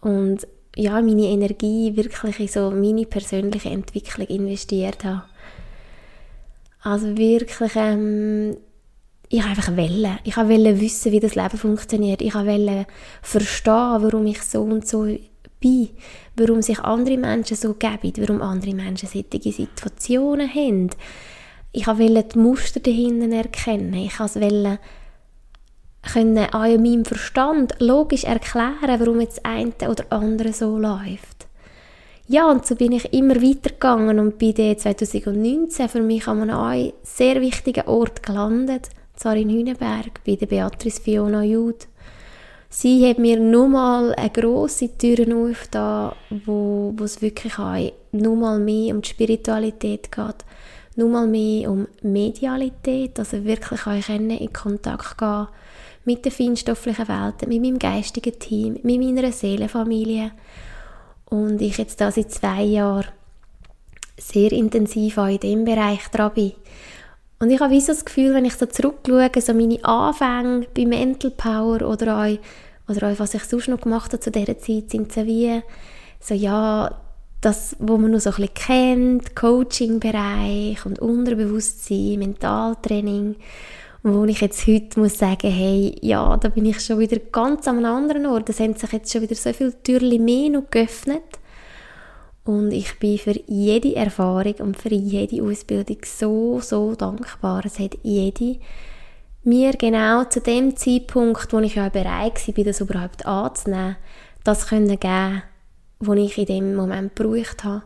[0.00, 5.24] und ja, meine Energie wirklich in so meine persönliche Entwicklung investiert habe.
[6.82, 8.56] Also wirklich, ähm,
[9.28, 10.18] ich einfach wollte.
[10.24, 12.22] Ich wollte wissen, wie das Leben funktioniert.
[12.22, 12.86] Ich wollte
[13.22, 15.06] verstehen, warum ich so und so
[15.60, 15.88] bin.
[16.36, 18.12] Warum sich andere Menschen so geben.
[18.16, 20.90] Warum andere Menschen solche Situationen haben.
[21.72, 23.94] Ich wollte die Muster dahinter erkennen.
[23.94, 24.80] Ich wollte
[26.02, 31.46] können auch in meinem Verstand logisch erklären, warum jetzt eine oder andere so läuft.
[32.26, 36.92] Ja, und so bin ich immer weitergegangen und bin dann 2019 für mich an einem
[37.02, 41.86] sehr wichtigen Ort gelandet, zwar in Hünenberg, bei der Beatrice Fiona Jude.
[42.68, 46.12] Sie hat mir nochmal eine grosse Tür aufgetan,
[46.46, 50.44] wo, wo es wirklich auch nochmal mehr um die Spiritualität geht,
[50.94, 55.48] nochmal mehr um Medialität, also wirklich auch in Kontakt gehen
[56.04, 60.32] mit der feinstofflichen Welt, mit meinem geistigen Team, mit meiner Seelenfamilie.
[61.26, 63.06] Und ich jetzt da seit zwei Jahren
[64.18, 66.52] sehr intensiv auch in diesem Bereich dran bin.
[67.38, 70.84] Und ich habe wie so das Gefühl, wenn ich so zurückschaue, so meine Anfänge bei
[70.84, 72.38] Mental Power oder auch,
[72.88, 75.62] oder auch was ich sonst noch gemacht habe zu dieser Zeit, sind so wie,
[76.20, 77.00] so ja,
[77.40, 83.36] das, wo man noch so ein bisschen kennt, Coaching-Bereich und Unterbewusstsein, Mentaltraining
[84.02, 87.84] wo ich jetzt heute muss sagen, hey, ja, da bin ich schon wieder ganz an
[87.84, 88.48] einem anderen Ort.
[88.48, 91.22] Es haben sich jetzt schon wieder so viele Türen mehr noch geöffnet.
[92.44, 97.64] Und ich bin für jede Erfahrung und für jede Ausbildung so, so dankbar.
[97.66, 98.58] Es hat jede
[99.44, 103.96] mir genau zu dem Zeitpunkt, wo ich ja bereit war, das überhaupt anzunehmen,
[104.44, 105.42] das können geben,
[105.98, 107.82] was ich in dem Moment gebraucht habe.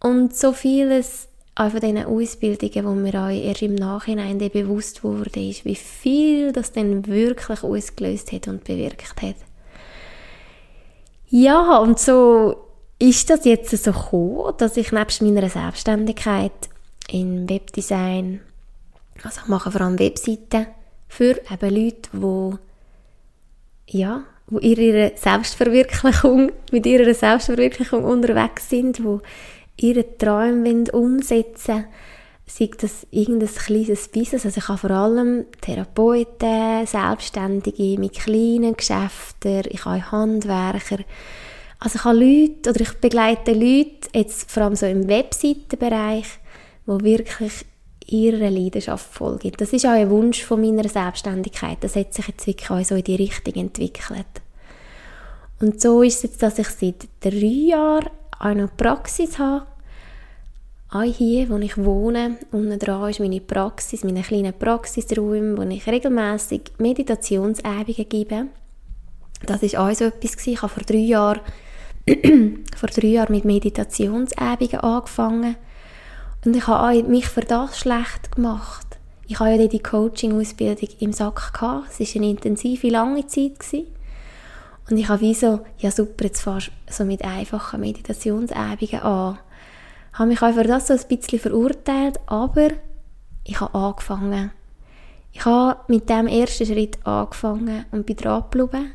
[0.00, 1.29] Und so vieles
[1.60, 6.52] auch von diesen Ausbildungen, wo mir auch erst im Nachhinein bewusst wurde, ist, wie viel
[6.52, 9.36] das dann wirklich ausgelöst hat und bewirkt hat.
[11.28, 12.56] Ja, und so
[12.98, 16.52] ist das jetzt so gekommen, dass ich nebst meiner Selbstständigkeit
[17.08, 18.40] in Webdesign,
[19.22, 20.66] also ich mache vor allem Webseiten
[21.08, 29.18] für eben Leute, die ja, wo ihre Selbstverwirklichung, mit ihrer Selbstverwirklichung unterwegs sind, die
[29.80, 31.86] ihre Träume umsetzen
[32.50, 34.44] sei das irgendein kleines Business.
[34.44, 40.98] Also ich habe vor allem Therapeuten, Selbstständige mit kleinen Geschäften, ich habe Handwerker.
[41.78, 46.26] Also ich habe Leute, oder ich begleite Leute, jetzt vor allem so im Webseitenbereich,
[46.86, 47.64] wo wirklich
[48.06, 49.52] ihrer Leidenschaft folgen.
[49.56, 51.78] Das ist auch ein Wunsch von meiner Selbstständigkeit.
[51.80, 54.26] Das hat sich jetzt wirklich auch so in die Richtung entwickelt.
[55.60, 59.66] Und so ist es jetzt, dass ich seit drei Jahren auch noch Praxis habe
[60.92, 65.86] auch hier, wo ich wohne, unten dran ist meine Praxis, meine kleine Praxisräume, wo ich
[65.86, 68.46] regelmäßig Meditationsübungen gebe.
[69.46, 71.40] Das ist auch so etwas Ich habe vor drei Jahren,
[72.76, 75.54] vor drei Jahren mit Meditationsübungen angefangen
[76.44, 78.98] und ich habe mich für das schlecht gemacht.
[79.28, 81.88] Ich habe ja die Coaching-Ausbildung im Sack gehabt.
[82.00, 83.86] Es war eine intensive, lange Zeit gewesen.
[84.88, 89.38] Und ich habe wie so, ja super, jetzt fast so mit einfachen Meditationsübungen an
[90.12, 92.70] habe mich auch für das so ein bisschen verurteilt, aber
[93.44, 94.52] ich habe angefangen.
[95.32, 98.92] Ich habe mit dem ersten Schritt angefangen und bin dran geblieben.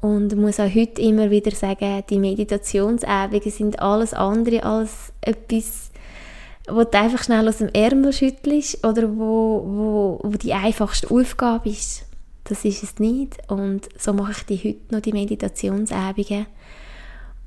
[0.00, 5.90] Und muss auch heute immer wieder sagen, die Meditationsübungen sind alles andere als etwas,
[6.68, 11.68] wo du einfach schnell aus dem Ärmel schüttelst oder wo, wo, wo die einfachste Aufgabe
[11.68, 12.04] ist.
[12.52, 13.38] Das ist es nicht.
[13.50, 16.44] Und so mache ich die heute noch, die Meditationsübungen.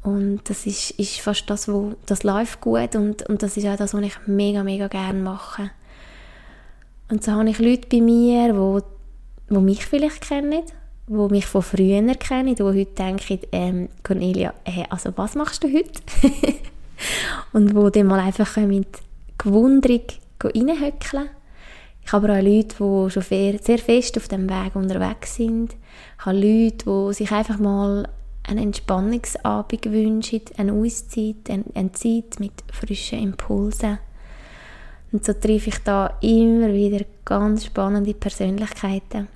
[0.01, 3.77] Und das ist, ist fast das, wo das läuft gut und, und das ist auch
[3.77, 5.69] das, was ich mega, mega gerne mache.
[7.07, 8.81] Und so habe ich Leute bei mir, wo,
[9.47, 10.63] wo mich vielleicht kennen,
[11.05, 15.67] wo mich von früher kennen, die heute denken, ähm, Cornelia, hey, also was machst du
[15.71, 16.01] heute?
[17.53, 18.87] und wo dann mal einfach mit
[19.37, 20.01] Gewunderung
[20.43, 21.29] reinhöckeln.
[22.05, 25.75] Ich habe aber auch Leute, die schon sehr fest auf dem Weg unterwegs sind.
[26.19, 28.07] Ich habe Leute, die sich einfach mal
[28.43, 33.97] einen Entspannungsabend wünschen, eine Auszeit, eine, eine Zeit mit frischen Impulsen.
[35.11, 39.27] Und so treffe ich da immer wieder ganz spannende Persönlichkeiten.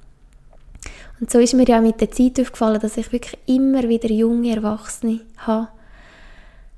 [1.20, 4.56] Und so ist mir ja mit der Zeit aufgefallen, dass ich wirklich immer wieder junge
[4.56, 5.70] Erwachsene habe.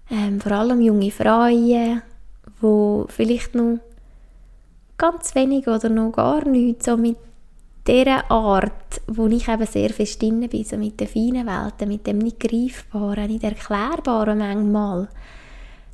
[0.09, 2.01] Ähm, vor allem junge Frauen,
[2.61, 3.79] die vielleicht noch
[5.01, 7.17] ganz wenig oder noch gar nichts so mit
[7.87, 12.05] dieser Art, wo ich eben sehr fest drin bin, so mit den feinen Welten, mit
[12.05, 15.09] dem nicht greifbaren, nicht erklärbaren manchmal,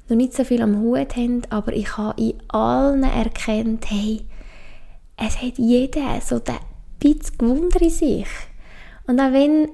[0.10, 4.26] noch nicht so viel am Hut haben, aber ich habe in allen erkannt, hey,
[5.16, 6.58] es hat jeder so ein
[6.99, 8.28] bisschen Gewunder in sich.
[9.08, 9.70] Und auch wenn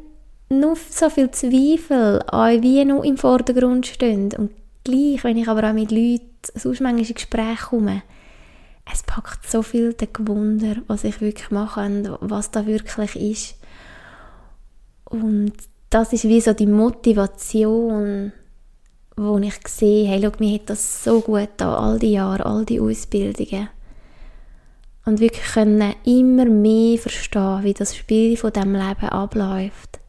[0.49, 4.51] nur so viel Zweifel auch wie noch im Vordergrund stehen und
[4.83, 8.03] gleich, wenn ich aber auch mit Leuten sonst manchmal in Gespräche komme,
[8.91, 13.55] es packt so viel der Gewunder, was ich wirklich mache und was da wirklich ist.
[15.05, 15.53] Und
[15.89, 18.33] das ist wie so die Motivation,
[19.15, 22.65] wo ich sehe, hey, schau, mir hat das so gut da all die Jahre, all
[22.65, 23.69] die Ausbildungen.
[25.05, 29.99] Und wirklich können immer mehr verstehen, wie das Spiel von dem Leben abläuft.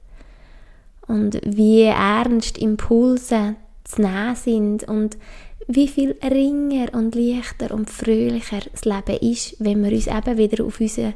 [1.06, 5.18] Und wie ernst Impulse zu nehmen sind und
[5.66, 10.64] wie viel ringer und leichter und fröhlicher das Leben ist, wenn wir uns eben wieder
[10.64, 11.14] auf unseren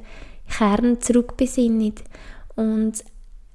[0.49, 1.95] Kern zurückbesinnen
[2.57, 3.05] und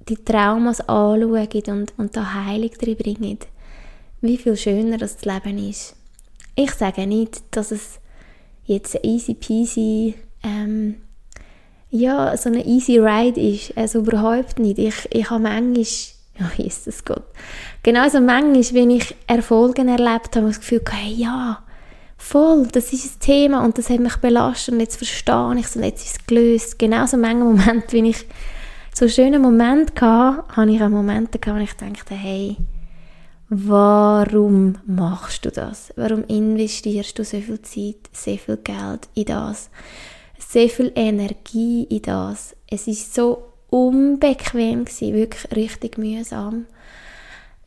[0.08, 3.38] die Traumas anschauen und, und da Heilung drin bringen,
[4.20, 5.96] wie viel schöner das Leben ist.
[6.54, 8.00] Ich sage nicht, dass es
[8.64, 10.96] jetzt easy peasy ähm,
[11.90, 13.76] ja, so eine easy ride ist.
[13.76, 14.78] Also überhaupt nicht.
[14.78, 15.84] Ich, ich habe manchmal,
[16.40, 17.24] oh, Jesus Gott,
[17.84, 21.62] genauso manchmal, wenn ich Erfolge erlebt habe, das Gefühl, hey, ja,
[22.16, 25.76] voll, das ist ein Thema und das hat mich belastet und jetzt verstehe ich es
[25.76, 26.78] und jetzt ist es gelöst.
[26.80, 28.26] Genauso manche Momente, wenn ich
[28.92, 32.56] so schöne Momente hatte, habe ich auch Momente gehabt, wo ich dachte, hey,
[33.48, 35.92] warum machst du das?
[35.96, 39.70] Warum investierst du so viel Zeit, so viel Geld in das?
[40.38, 42.56] So viel Energie in das?
[42.68, 46.66] Es ist so unbequem gewesen, wirklich richtig mühsam.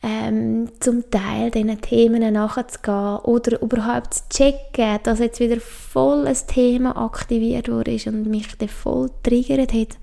[0.00, 6.36] Ähm, zum Teil diesen Themen nachzugehen oder überhaupt zu checken, dass jetzt wieder voll ein
[6.46, 9.98] Thema aktiviert wurde und mich dann voll triggert hat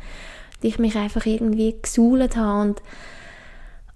[0.65, 2.81] ich mich einfach irgendwie gesuhlt habe und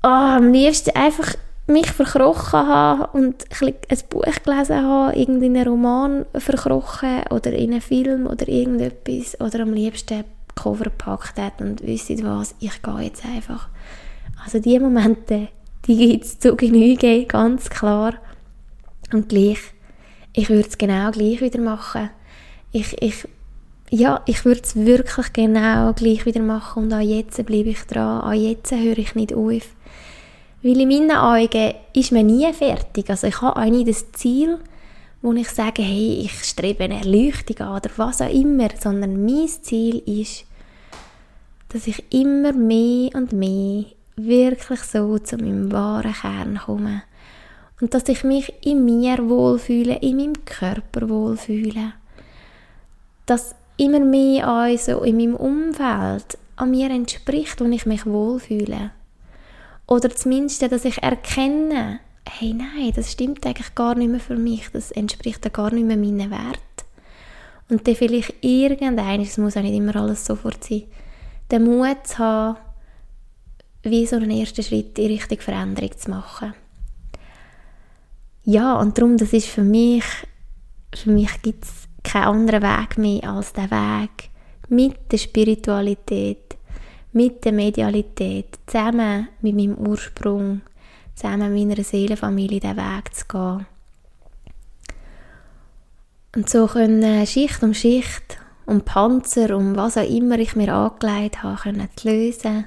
[0.04, 1.36] oh, am liebsten einfach
[1.68, 7.82] mich verkrochen habe und ein, ein Buch gelesen habe, irgendeinen Roman verkrochen oder in einen
[7.82, 10.24] Film oder irgendetwas oder am liebsten
[10.56, 13.70] Cover gepackt hat und wisst was, ich gehe jetzt einfach.
[14.44, 15.50] Also diese Momente,
[15.90, 18.14] die gibt es zu Genüge, ganz klar.
[19.12, 19.58] Und gleich,
[20.34, 22.12] ich würde es genau gleich wieder machen.
[22.72, 23.28] Ich, ich
[23.90, 28.22] ja, ich würde es wirklich genau gleich wieder machen und auch jetzt bleibe ich dran,
[28.22, 29.68] auch jetzt höre ich nicht auf.
[30.62, 33.10] Weil in meinen Augen ist man nie fertig.
[33.10, 34.60] Also ich habe auch nicht das Ziel,
[35.24, 39.48] wo ich sage, hey, ich strebe eine Erleuchtung an oder was auch immer, sondern mein
[39.48, 40.46] Ziel ist,
[41.70, 43.86] dass ich immer mehr und mehr
[44.26, 47.04] wirklich so zu meinem wahren Kern komme.
[47.82, 51.94] Und dass ich mich in mir wohlfühle, in meinem Körper wohlfühle.
[53.26, 58.92] Dass immer mehr an so in meinem Umfeld an mir entspricht, wo ich mich wohlfühle.
[59.88, 64.70] Oder zumindest, dass ich erkenne, hey, nein, das stimmt eigentlich gar nicht mehr für mich,
[64.72, 66.60] das entspricht ja gar nicht mehr meinen Wert.
[67.70, 70.84] Und dann vielleicht irgendein, es muss auch nicht immer alles sofort sein,
[71.52, 72.58] den Mut zu haben,
[73.84, 76.54] wie so einen ersten Schritt in Richtung Veränderung zu machen.
[78.44, 80.04] Ja, und darum, das ist für mich,
[80.94, 84.30] für mich gibt es keinen anderen Weg mehr als der Weg
[84.70, 86.58] mit der Spiritualität,
[87.12, 90.62] mit der Medialität, zusammen mit meinem Ursprung,
[91.16, 93.66] zusammen mit meiner Seelenfamilie den Weg zu gehen.
[96.36, 101.42] Und so können Schicht um Schicht, um Panzer, um was auch immer ich mir angelegt
[101.42, 102.66] habe, können lösen.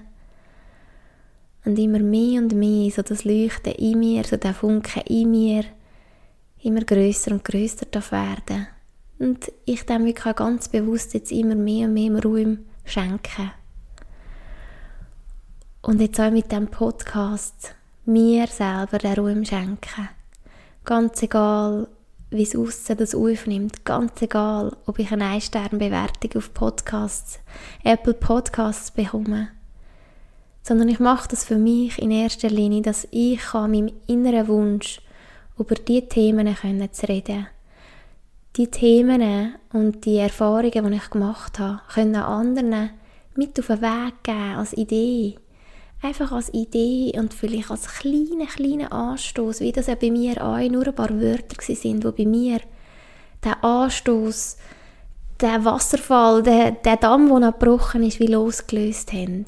[1.65, 5.65] Und immer mehr und mehr so das Leuchten in mir, so der Funken in mir,
[6.63, 8.67] immer größer und größer werden
[9.23, 13.53] und ich dem wirklich ganz bewusst jetzt immer mehr und mehr Ruhe schenken.
[15.81, 20.09] Und jetzt auch mit dem Podcast mir selber den Ruhe schenken.
[20.85, 21.87] Ganz egal,
[22.31, 23.85] wie es aussen das aufnimmt.
[23.85, 27.39] Ganz egal, ob ich eine Ein-Stern-Bewertung auf Podcasts,
[27.85, 29.49] Apple Podcasts bekomme.
[30.63, 35.01] Sondern ich mache das für mich in erster Linie, dass ich an meinem inneren Wunsch
[35.59, 36.57] über diese Themen
[36.93, 37.47] zu reden
[38.57, 42.91] die Themen und die Erfahrungen, die ich gemacht habe, können anderen
[43.35, 45.37] mit auf den Weg geben als Idee.
[46.03, 50.59] Einfach als Idee und vielleicht als kleiner, kleiner Anstoß, wie das ja bei mir auch
[50.59, 52.61] nur ein paar Wörter sind, wo bei mir
[53.43, 54.59] der Anstoß,
[55.41, 59.47] der Wasserfall, der, der Damm, der abgebrochen ist, wie losgelöst haben.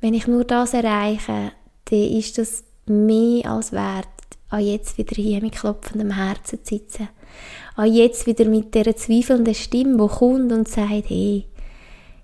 [0.00, 1.52] Wenn ich nur das erreiche,
[1.86, 4.06] dann ist das mehr als wert,
[4.50, 7.08] auch jetzt wieder hier mit klopfendem Herzen zu sitzen
[7.76, 11.46] auch jetzt wieder mit der zweifelnden Stimme, die kommt und sagt, hey,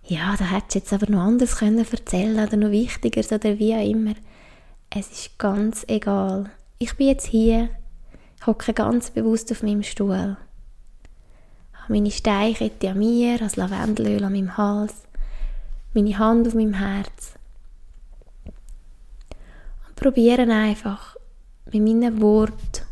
[0.05, 3.75] ja, da hättest du jetzt aber noch anders können erzählen oder noch wichtiger oder wie
[3.75, 4.15] auch immer.
[4.91, 6.51] Es ist ganz egal.
[6.79, 7.71] Ich bin jetzt hier,
[8.47, 10.37] hocke ganz bewusst auf meinem Stuhl,
[11.73, 14.95] habe meine Steinkette an mir, das Lavendelöl an meinem Hals,
[15.95, 17.36] meine Hand auf meinem Herz
[19.97, 21.17] und probiere einfach
[21.73, 22.87] mit meinen Worten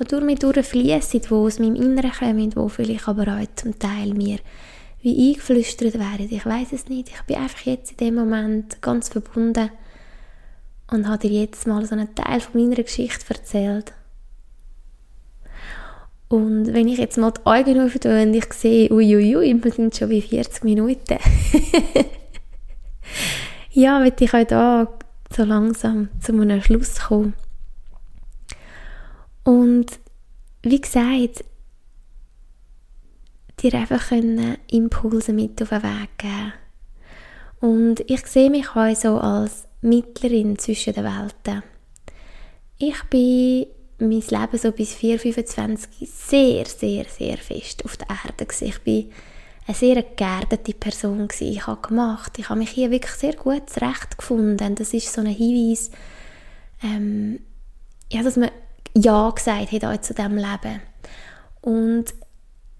[0.00, 4.12] die durch mich durchfließen, die aus meinem Inneren kommen, die vielleicht aber auch zum Teil
[4.14, 4.38] mir
[5.02, 6.28] wie eingeflüstert werden.
[6.30, 7.10] Ich weiß es nicht.
[7.10, 9.70] Ich bin einfach jetzt in dem Moment ganz verbunden
[10.90, 13.92] und habe dir jetzt mal so einen Teil von meiner Geschichte erzählt.
[16.28, 20.08] Und wenn ich jetzt mal die Augen öffne und ich sehe, uiuiui, wir sind schon
[20.08, 21.18] bei 40 Minuten.
[23.74, 24.86] ja, möchte ich auch
[25.34, 27.34] so langsam zu einem Schluss kommen.
[29.42, 29.98] Und
[30.62, 31.44] wie gesagt,
[33.60, 36.52] dir einfach können Impulse mit auf den Weg geben.
[37.60, 41.62] Und ich sehe mich auch so als Mittlerin zwischen den Welten.
[42.78, 43.66] Ich bin
[43.98, 48.46] mein Leben so bis 4, 25 sehr, sehr, sehr fest auf der Erde.
[48.60, 49.10] Ich bin
[49.66, 51.52] eine sehr geerdete Person gewesen.
[51.52, 54.74] Ich habe gemacht, ich habe mich hier wirklich sehr gut zurechtgefunden.
[54.74, 55.90] Das ist so ein Hinweis,
[56.82, 57.40] ähm,
[58.12, 58.50] ja, dass man
[58.94, 60.80] Ja gesagt hat zu diesem Leben.
[61.62, 62.14] Und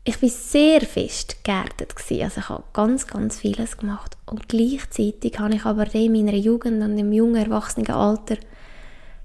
[0.07, 2.25] ich war sehr fest geerdet gewesen.
[2.25, 4.19] Also ich habe ganz, ganz vieles gemacht.
[4.27, 8.37] Und gleichzeitig habe ich aber in meiner Jugend und im jungen Erwachsenenalter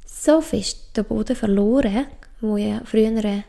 [0.05, 2.07] so fest den Boden verloren,
[2.39, 3.43] wo ja früher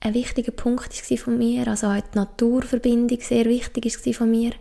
[0.00, 4.52] ein, wichtiger Punkt war von mir, also auch die Naturverbindung sehr wichtig war von mir.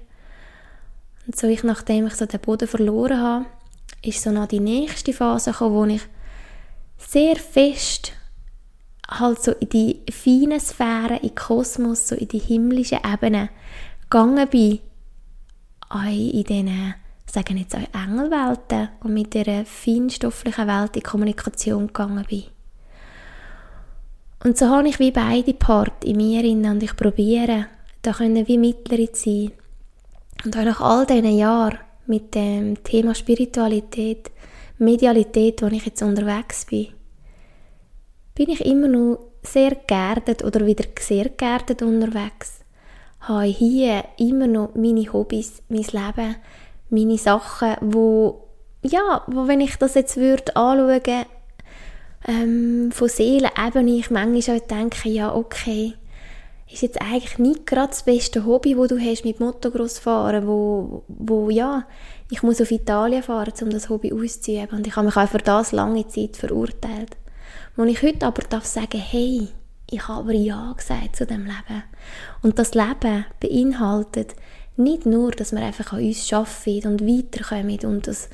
[1.26, 3.46] Und so ich, nachdem ich so den Boden verloren habe,
[4.02, 6.02] ist so noch die nächste Phase gekommen, wo ich
[6.98, 8.14] sehr fest
[9.10, 13.50] halt so in die feinen Sphären, in den Kosmos, so in die himmlischen Ebenen
[14.02, 14.80] gegangen bin,
[15.90, 22.26] auch in diesen, sagen jetzt auch Engelwelten und mit dieser feinstofflichen Welt in Kommunikation gegangen
[22.30, 22.44] bin.
[24.44, 27.68] Und so habe ich wie beide Part in mir und ich probiere,
[28.02, 29.52] da können wie Mittlerin sein.
[30.46, 34.32] Und auch nach all diesen Jahren mit dem Thema Spiritualität,
[34.78, 36.88] Medialität, wo ich jetzt unterwegs bin,
[38.36, 42.60] bin ich immer noch sehr geerdet oder wieder sehr geerdet unterwegs.
[43.22, 46.36] Habe hier immer noch meine Hobbys, mein Leben,
[46.90, 48.48] meine Sachen, wo,
[48.84, 51.26] ja, wo wenn ich das jetzt würde anschauen,
[52.26, 55.94] ähm, von Seelenebene, ich manchmal auch denke, ja, okay,
[56.70, 61.04] ist jetzt eigentlich nicht gerade das beste Hobby, wo du hast mit Motocross fahren, wo,
[61.08, 61.86] wo ja,
[62.30, 65.38] ich muss auf Italien fahren, um das Hobby auszuüben und ich habe mich auch für
[65.38, 67.16] das lange Zeit verurteilt.
[67.76, 69.48] Wo ich heute aber darf sagen, hey,
[69.90, 71.84] ich habe Ja gesagt zu dem Leben.
[72.42, 74.36] Und das Leben beinhaltet
[74.76, 78.30] nicht nur, dass wir einfach an uns arbeiten und weiterkommen und das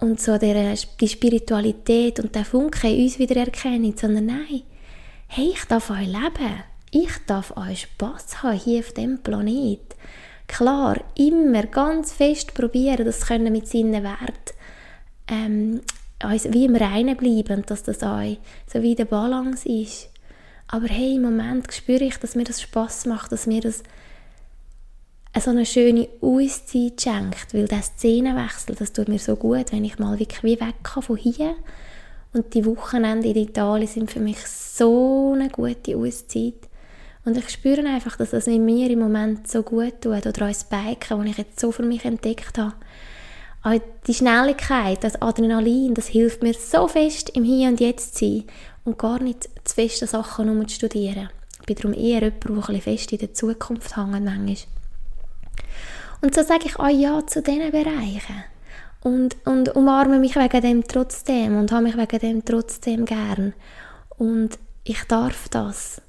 [0.00, 4.62] und so der, die Spiritualität und der Funke in uns wieder erkennen, sondern nein,
[5.28, 6.64] hey, ich darf euch leben.
[6.92, 9.94] Ich darf euch Spass haben hier auf dem Planet.
[10.48, 14.54] Klar, immer ganz fest probieren, das können mit seinen Wert
[15.28, 15.80] ähm,
[16.22, 18.36] wie im Reinen bleiben, dass das auch
[18.66, 20.08] so wie der Balance ist.
[20.66, 23.82] Aber hey, im Moment spüre ich, dass mir das Spaß macht, dass mir das
[25.38, 29.98] so eine schöne Auszeit schenkt, weil der Szenenwechsel, das tut mir so gut, wenn ich
[29.98, 31.54] mal wirklich wie weg kann von hier
[32.32, 36.68] und die Wochenende in Italien sind für mich so eine gute Auszeit
[37.24, 40.64] und ich spüre einfach, dass das mit mir im Moment so gut tut oder als
[40.64, 42.74] Biken, das ich jetzt so für mich entdeckt habe,
[43.62, 48.24] auch die Schnelligkeit, das Adrenalin, das hilft mir so fest im Hier und Jetzt zu
[48.24, 48.44] sein
[48.84, 51.28] und gar nicht zu feste Sachen nur zu studieren.
[51.60, 54.56] Ich bin darum eher jemand, der ein fest in der Zukunft hängt manchmal.
[56.20, 58.44] Und so sage ich auch Ja zu diesen Bereichen.
[59.02, 63.54] Und, und umarme mich wegen dem trotzdem und habe mich wegen dem trotzdem gern.
[64.18, 66.02] Und ich darf das.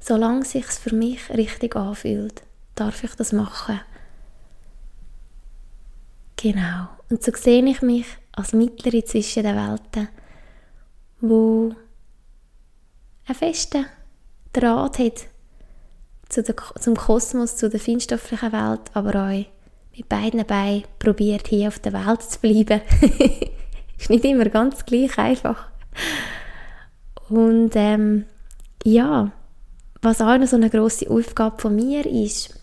[0.00, 2.42] Solange es sich für mich richtig anfühlt,
[2.74, 3.80] darf ich das machen.
[6.36, 6.88] Genau.
[7.08, 10.08] Und so sehe ich mich als Mittlerin zwischen den Welten,
[11.20, 11.74] wo
[13.26, 13.86] einen festen
[14.52, 15.26] Draht hat
[16.28, 19.44] zu der, zum Kosmos, zu der feinstofflichen Welt, aber auch
[19.96, 22.80] mit beiden Beinen probiert, hier auf der Welt zu bleiben.
[23.98, 25.68] ist nicht immer ganz gleich einfach.
[27.28, 28.24] Und ähm,
[28.84, 29.32] ja,
[30.02, 32.60] was auch noch so eine grosse Aufgabe von mir ist,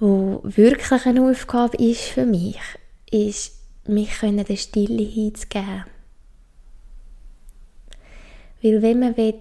[0.00, 2.58] wo wirklich eine Aufgabe ist für mich,
[3.10, 5.84] ist, mich können der Stille hinzugeben.
[8.62, 9.40] Weil wenn man will,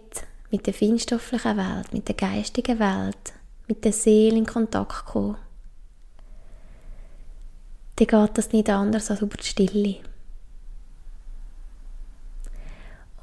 [0.51, 3.33] mit der feinstofflichen Welt, mit der geistigen Welt,
[3.67, 5.37] mit der Seele in Kontakt kommen,
[7.97, 9.97] dann geht das nicht anders als über die Stille.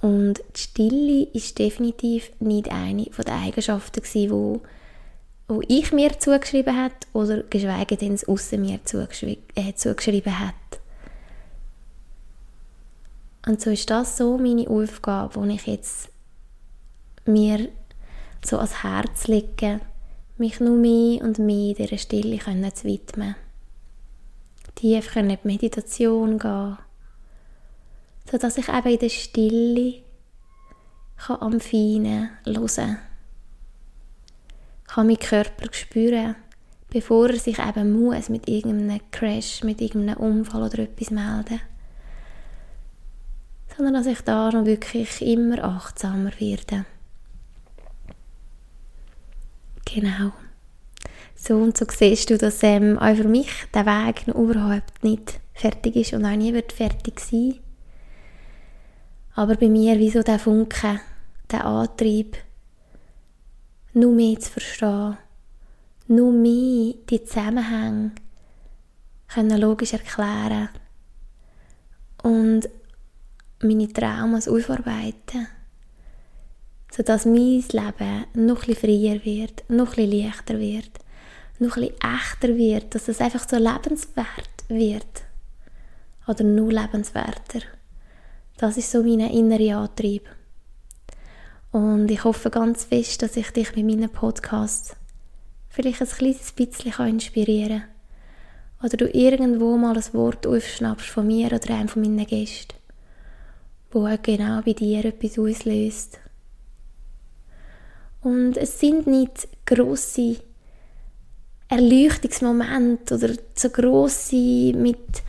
[0.01, 4.61] Und die Stille ist definitiv nicht eine der Eigenschaften, die wo
[5.69, 8.81] ich mir zugeschrieben hat oder geschweige denn es aussen mir
[9.55, 10.55] äh, zugeschrieben hat.
[13.47, 16.09] Und so ist das so meine Aufgabe, wo ich jetzt
[17.27, 17.69] mir
[18.45, 19.81] so ans Herz lege,
[20.37, 23.37] mich nur mehr und mehr dieser Stille können zu widmen.
[24.75, 26.79] Tief in die Meditation gehen,
[28.31, 30.03] sodass ich eben in der Stille
[31.17, 32.99] kann am Feinen hören
[34.87, 36.37] kann meinen Körper spüren,
[36.91, 41.61] bevor er sich eben muss mit irgendeinem Crash, mit irgendeinem Unfall oder etwas melden.
[43.77, 46.85] Sondern dass ich da noch wirklich immer achtsamer werde.
[49.85, 50.33] Genau.
[51.35, 55.41] So und so siehst du, dass ähm, auch für mich der Weg noch überhaupt nicht
[55.53, 57.59] fertig ist und auch nie wird fertig sein.
[59.35, 61.01] Aber bei mir wie so der Funke,
[61.51, 62.37] der Antrieb,
[63.93, 65.19] nur mehr zu verstehen,
[66.07, 68.13] nur mehr die Zusammenhänge
[69.29, 70.69] können logisch erklären
[72.23, 72.69] und
[73.61, 75.47] meine Traumas aufarbeiten
[76.95, 80.91] sodass mein Leben noch ein freier wird, noch ein leichter wird,
[81.59, 85.23] noch ein echter wird, dass es einfach so lebenswert wird.
[86.29, 87.63] Oder nur lebenswerter.
[88.59, 90.29] Das ist so mein innerer Antrieb.
[91.73, 94.95] Und ich hoffe ganz fest, dass ich dich mit meinen Podcasts
[95.69, 97.83] vielleicht ein kleines bisschen inspirieren
[98.79, 98.87] kann.
[98.87, 102.77] Oder du irgendwo mal ein Wort aufschnappst von mir oder einem von meinen Gästen,
[103.91, 106.21] wo genau bei dir etwas auslöst
[108.25, 110.37] und es sind nicht grosse
[111.69, 115.23] Erleuchtungsmomente oder so grosse mit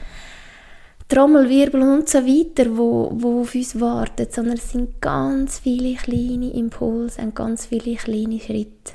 [1.07, 6.51] Trommelwirbel und so weiter, wo, wo auf uns warten, sondern es sind ganz viele kleine
[6.53, 8.93] Impulse und ganz viele kleine Schritte.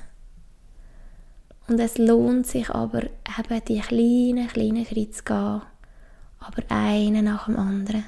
[1.68, 5.62] Und es lohnt sich aber eben die kleinen, kleinen Schritte zu gehen,
[6.40, 8.04] aber einen nach dem anderen.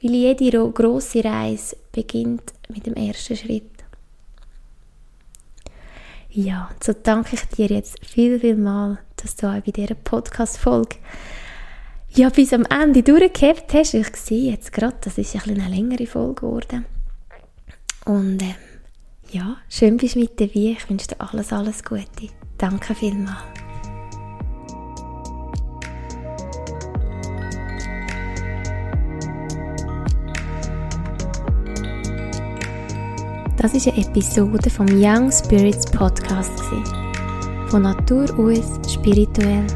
[0.00, 3.73] Weil jede grosse Reise beginnt mit dem ersten Schritt.
[6.36, 10.96] Ja, so danke ich dir jetzt viel, viel mal, dass du auch bei dieser Podcast-Folge
[12.10, 13.94] ja, bis am Ende durchgehabt hast.
[13.94, 16.86] Ich sehe jetzt gerade, das ist ein eine längere Folge geworden.
[18.04, 18.54] Und ähm,
[19.30, 20.76] ja, schön bist du mit dabei.
[20.76, 22.30] Ich wünsche dir alles, alles Gute.
[22.58, 23.63] Danke vielmals.
[33.64, 36.52] Das ist eine Episode vom Young Spirits Podcast.
[37.68, 39.66] Von Natur aus spirituell.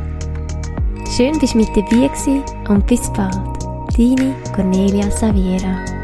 [1.16, 2.10] Schön, dass du mit dabei
[2.68, 3.32] und bis bald.
[3.96, 5.97] Deine Cornelia Saviera.